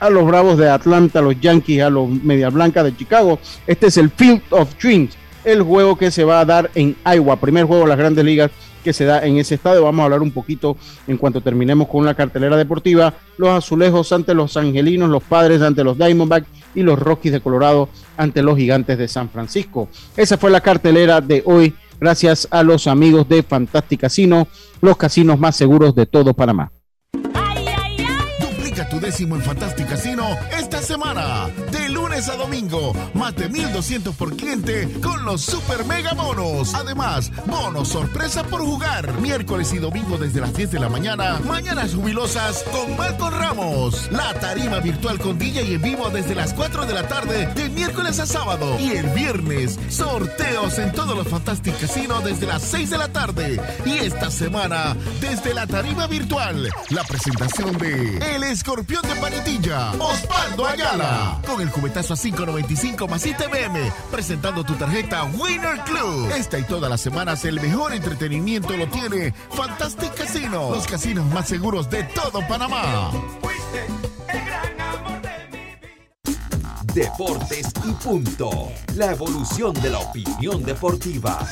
[0.00, 3.38] a los Bravos de Atlanta, los Yankees, a los Medias Blancas de Chicago.
[3.66, 7.40] Este es el Field of Dreams, el juego que se va a dar en Iowa,
[7.40, 8.50] primer juego de las grandes ligas
[8.88, 9.84] que se da en ese estadio.
[9.84, 13.12] Vamos a hablar un poquito en cuanto terminemos con la cartelera deportiva.
[13.36, 17.90] Los azulejos ante los angelinos, los padres ante los Diamondbacks y los Rockies de Colorado
[18.16, 19.90] ante los gigantes de San Francisco.
[20.16, 24.48] Esa fue la cartelera de hoy, gracias a los amigos de Fantastic Casino,
[24.80, 26.72] los casinos más seguros de todo Panamá.
[28.90, 29.42] Tu décimo en
[30.58, 31.48] esta semana.
[31.70, 31.87] De
[32.18, 36.74] lunes a domingo, más de 1200 por cliente con los super mega bonos.
[36.74, 39.12] Además, bonos sorpresa por jugar.
[39.20, 41.38] Miércoles y domingo desde las 10 de la mañana.
[41.46, 44.10] Mañanas jubilosas con Marco Ramos.
[44.10, 48.18] La tarima virtual con DJ en vivo desde las 4 de la tarde de miércoles
[48.18, 48.76] a sábado.
[48.80, 51.74] Y el viernes, sorteos en todos los Fantastic
[52.24, 53.60] desde las 6 de la tarde.
[53.84, 60.66] Y esta semana, desde la tarima virtual, la presentación de El Escorpión de Panitilla, Osvaldo
[60.66, 61.40] Ayala.
[61.46, 66.30] Con el cubetazo a 5.95 más ITBM, presentando tu tarjeta Winner Club.
[66.36, 71.48] Esta y todas las semanas el mejor entretenimiento lo tiene Fantastic Casino, los casinos más
[71.48, 73.10] seguros de todo Panamá.
[76.94, 78.72] Deportes y punto.
[78.96, 81.46] La evolución de la opinión deportiva.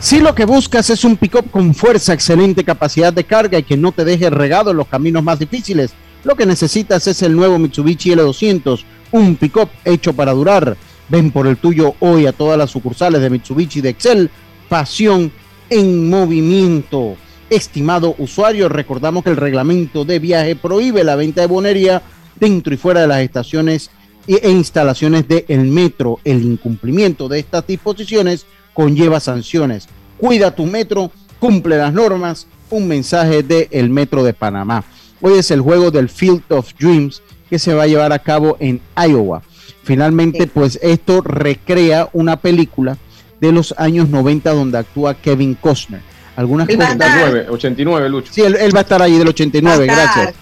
[0.00, 3.76] Si lo que buscas es un pick-up con fuerza, excelente capacidad de carga y que
[3.76, 5.92] no te deje regado en los caminos más difíciles,
[6.24, 8.84] lo que necesitas es el nuevo Mitsubishi L200,
[9.16, 10.76] un pick-up hecho para durar.
[11.08, 14.30] Ven por el tuyo hoy a todas las sucursales de Mitsubishi de Excel.
[14.68, 15.32] Pasión
[15.70, 17.16] en movimiento.
[17.48, 22.02] Estimado usuario, recordamos que el reglamento de viaje prohíbe la venta de bonería
[22.38, 23.90] dentro y fuera de las estaciones
[24.26, 26.18] e instalaciones del metro.
[26.24, 28.44] El incumplimiento de estas disposiciones
[28.74, 29.88] conlleva sanciones.
[30.18, 32.46] Cuida tu metro, cumple las normas.
[32.68, 34.84] Un mensaje del el Metro de Panamá.
[35.20, 38.56] Hoy es el juego del Field of Dreams que se va a llevar a cabo
[38.60, 39.42] en Iowa.
[39.84, 42.96] Finalmente, pues esto recrea una película
[43.40, 46.00] de los años 90 donde actúa Kevin Costner.
[46.34, 46.92] Algunas El cosas.
[46.96, 48.32] 89, 89, Lucho.
[48.32, 50.14] Sí, él, él va a estar ahí del 89, Va a estar.
[50.24, 50.34] gracias.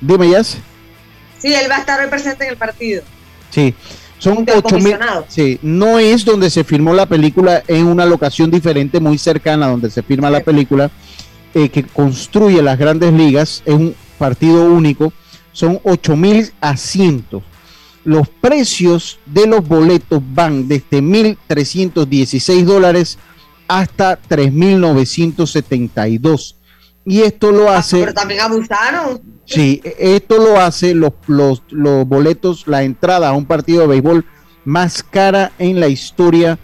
[0.00, 0.58] Dime, Jazz.
[1.38, 3.02] Sí, él va a estar hoy presente en el partido.
[3.50, 3.74] Sí,
[4.18, 4.84] son Del ocho mil.
[4.84, 5.24] comisionado.
[5.28, 9.70] Sí, no es donde se filmó la película, en una locación diferente, muy cercana a
[9.70, 10.90] donde se firma la película,
[11.54, 13.62] eh, que construye las grandes ligas.
[13.64, 15.12] Es un partido único.
[15.52, 17.42] Son ocho mil asientos.
[18.04, 23.18] Los precios de los boletos van desde 1.316 dólares
[23.66, 26.54] hasta 3.972.
[27.04, 28.00] Y esto lo hace.
[28.00, 29.20] Pero también abusaron.
[29.46, 34.26] Sí, esto lo hace los, los, los boletos, la entrada a un partido de béisbol
[34.64, 36.58] más cara en la historia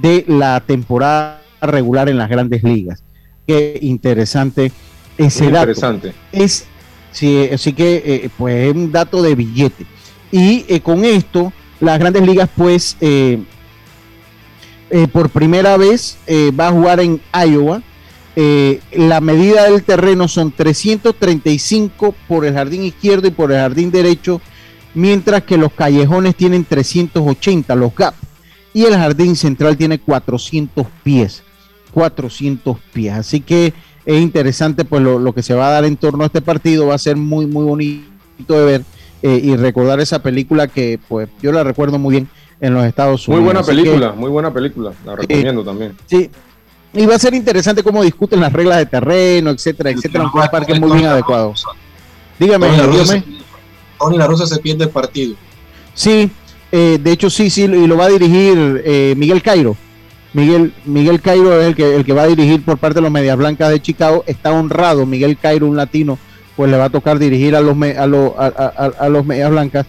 [0.00, 3.02] de la temporada regular en las grandes ligas.
[3.46, 4.70] Qué interesante
[5.16, 5.70] ese Muy dato.
[5.70, 6.12] interesante.
[6.32, 6.66] Es,
[7.16, 9.86] sí, así que eh, pues es un dato de billete.
[10.30, 13.42] Y eh, con esto, las grandes ligas pues eh,
[15.12, 17.82] por primera vez va a jugar en Iowa.
[18.92, 24.40] La medida del terreno son 335 por el jardín izquierdo y por el jardín derecho,
[24.94, 28.18] mientras que los callejones tienen 380, los gaps,
[28.74, 31.42] y el jardín central tiene 400 pies.
[31.92, 33.14] 400 pies.
[33.14, 33.72] Así que
[34.06, 36.86] es interesante pues lo, lo que se va a dar en torno a este partido.
[36.86, 38.82] Va a ser muy, muy bonito de ver
[39.22, 42.28] eh, y recordar esa película que pues yo la recuerdo muy bien
[42.60, 43.44] en los Estados Muy Unidos.
[43.44, 44.92] buena Así que- película, muy buena película.
[45.04, 45.94] La recomiendo también.
[46.06, 46.30] Sí.
[46.94, 50.48] Y va a ser interesante cómo discuten las reglas de terreno, etcétera, etcétera, aunque un
[50.48, 51.52] parque muy bien adecuado.
[52.38, 53.20] Dígame, Tony La Rosa dígame.
[53.38, 53.44] se-
[53.98, 55.34] Tony La Rosa se pierde el partido.
[55.92, 56.30] Sí,
[56.72, 59.76] eh, de hecho sí, sí, y lo va a dirigir eh, Miguel Cairo.
[60.32, 63.10] Miguel, Miguel Cairo es el que, el que va a dirigir por parte de los
[63.10, 64.22] Medias Blancas de Chicago.
[64.26, 66.18] Está honrado Miguel Cairo, un latino,
[66.56, 69.24] pues le va a tocar dirigir a los, a, los- a, a- a- a los
[69.24, 69.86] Medias Blancas.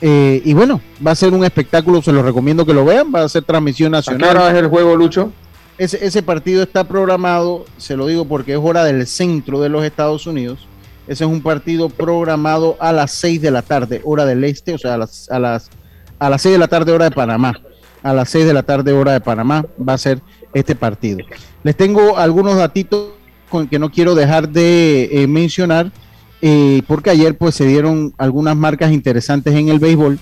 [0.00, 3.22] Eh, y bueno, va a ser un espectáculo, se lo recomiendo que lo vean, va
[3.22, 4.36] a ser transmisión ¿A qué nacional.
[4.36, 5.30] hora es el juego, Lucho?
[5.78, 9.84] ese, ese partido está programado, se lo digo porque es hora del centro de los
[9.84, 10.66] Estados Unidos.
[11.06, 14.78] Ese es un partido programado a las 6 de la tarde, hora del este, o
[14.78, 15.70] sea, a las, a las,
[16.18, 17.54] a las 6 de la tarde, hora de Panamá.
[18.02, 20.20] A las 6 de la tarde, hora de Panamá, va a ser
[20.54, 21.18] este partido.
[21.62, 23.10] Les tengo algunos datitos
[23.48, 25.92] con que no quiero dejar de eh, mencionar,
[26.40, 30.18] eh, porque ayer pues se dieron algunas marcas interesantes en el béisbol.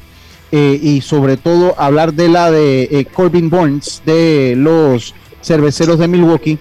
[0.53, 6.59] Eh, y sobre todo hablar de la de Corbin Burns de los cerveceros de Milwaukee,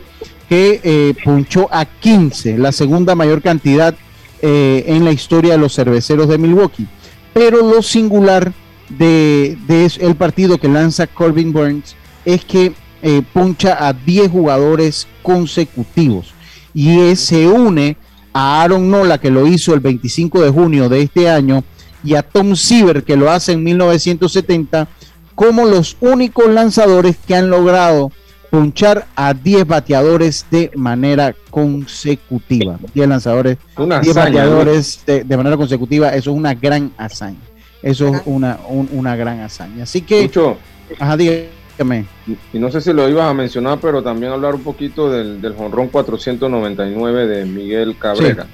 [0.47, 3.95] que punchó a 15, la segunda mayor cantidad
[4.41, 6.88] en la historia de los cerveceros de Milwaukee.
[7.34, 8.53] Pero lo singular
[8.89, 15.07] de, de el partido que lanza Corbin Burns es que eh, puncha a 10 jugadores
[15.21, 16.33] consecutivos
[16.73, 17.97] y se une
[18.33, 21.63] a Aaron Nola que lo hizo el 25 de junio de este año
[22.03, 24.87] y a Tom Seaver que lo hace en 1970
[25.35, 28.11] como los únicos lanzadores que han logrado
[28.49, 32.79] punchar a 10 bateadores de manera consecutiva.
[32.93, 37.39] 10 lanzadores, Una 10 hazaña, bateadores de, de manera consecutiva, eso es una gran hazaña.
[37.82, 39.84] Eso es una, un- una gran hazaña.
[39.84, 40.57] Así que, Mucho.
[40.99, 42.05] ajá, dígame.
[42.53, 45.53] Y no sé si lo ibas a mencionar, pero también hablar un poquito del, del
[45.55, 48.47] jonrón 499 de Miguel Cabrera.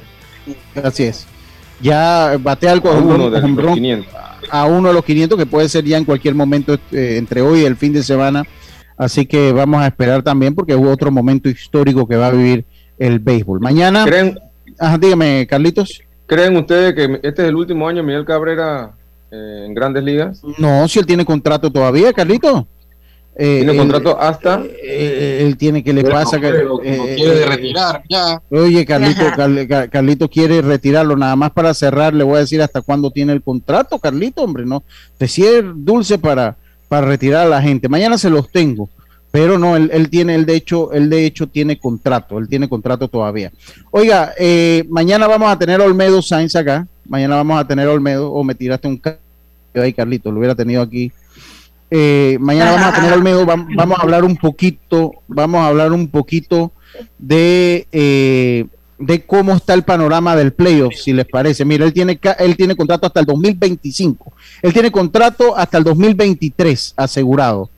[0.83, 1.25] Así es.
[1.81, 4.13] Ya batea el A uno de los home run 500.
[4.49, 7.61] a uno de los 500 que puede ser ya en cualquier momento eh, entre hoy
[7.61, 8.43] y el fin de semana.
[8.97, 12.63] Así que vamos a esperar también porque hubo otro momento histórico que va a vivir
[12.97, 13.59] el béisbol.
[13.59, 14.05] Mañana.
[14.05, 14.39] ¿Creen,
[14.79, 16.01] Ajá, dígame, Carlitos.
[16.27, 18.91] ¿Creen ustedes que este es el último año Miguel Cabrera
[19.65, 20.41] en grandes ligas?
[20.57, 22.65] No, si él tiene contrato todavía, Carlitos.
[23.37, 24.63] Eh, ¿Tiene él- contrato hasta?
[24.81, 26.77] eh, él tiene que le Pero pasa no, que eh, no
[27.15, 28.41] quiere eh, retirar ya.
[28.49, 31.17] Oye, Carlito, Carl- Car- Carlito quiere retirarlo.
[31.17, 34.65] Nada más para cerrar, le voy a decir hasta cuándo tiene el contrato, Carlito, hombre,
[34.65, 34.83] no.
[35.17, 36.55] Te es dulce para,
[36.87, 37.89] para retirar a la gente.
[37.89, 38.87] Mañana se los tengo,
[39.31, 42.69] pero no, él, él tiene, él de hecho, él de hecho tiene contrato, él tiene
[42.69, 43.51] contrato todavía.
[43.91, 46.87] Oiga, eh, mañana vamos a tener a Olmedo Sainz acá.
[47.05, 48.97] Mañana vamos a tener a Olmedo, o me tiraste un
[49.81, 51.11] ahí, Carlito, lo hubiera tenido aquí.
[51.91, 55.67] Eh, mañana vamos a tener a Olmedo, vam- vamos a hablar un poquito, vamos a
[55.67, 56.71] hablar un poquito
[57.19, 58.65] de, eh,
[58.97, 61.63] de cómo está el panorama del playoff, si les parece.
[61.63, 66.93] Mira, él tiene, él tiene contrato hasta el 2025, él tiene contrato hasta el 2023
[66.97, 67.69] asegurado.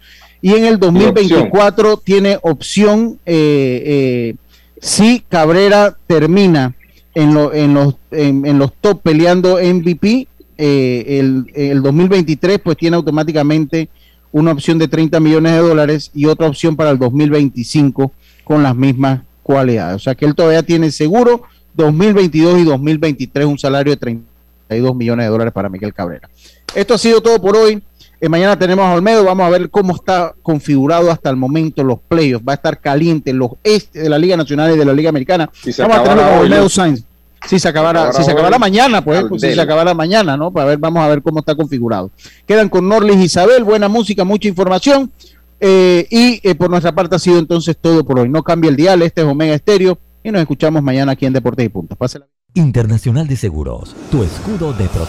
[0.41, 4.35] Y en el 2024 tiene opción eh, eh,
[4.79, 6.75] si Cabrera termina
[7.15, 10.27] en, lo- en, los, en, en los top peleando MVP,
[10.57, 13.89] eh, el, el 2023 pues tiene automáticamente
[14.31, 18.11] una opción de 30 millones de dólares y otra opción para el 2025
[18.43, 19.95] con las mismas cualidades.
[19.95, 21.43] O sea que él todavía tiene seguro
[21.73, 26.29] 2022 y 2023 un salario de 32 millones de dólares para Miguel Cabrera.
[26.75, 27.81] Esto ha sido todo por hoy.
[28.19, 29.23] Eh, mañana tenemos a Olmedo.
[29.23, 32.45] Vamos a ver cómo está configurado hasta el momento los playoffs.
[32.47, 35.49] Va a estar caliente los este de la Liga Nacional y de la Liga Americana.
[35.53, 36.67] Si Vamos a con hoy, Olmedo.
[36.67, 37.03] Sainz.
[37.45, 40.51] Si se acabara, acabara si se acabara mañana, pues, pues, si se acabara mañana, ¿no?
[40.51, 42.11] Para ver, vamos a ver cómo está configurado.
[42.45, 45.11] Quedan con Norlis Isabel, buena música, mucha información.
[45.59, 48.29] eh, y eh, por nuestra parte ha sido entonces todo por hoy.
[48.29, 51.65] No cambia el dial, este es Omega Estéreo y nos escuchamos mañana aquí en Deportes
[51.65, 51.97] y Puntos.
[51.97, 52.27] Pásela.
[52.53, 55.05] Internacional de Seguros, tu escudo de protección.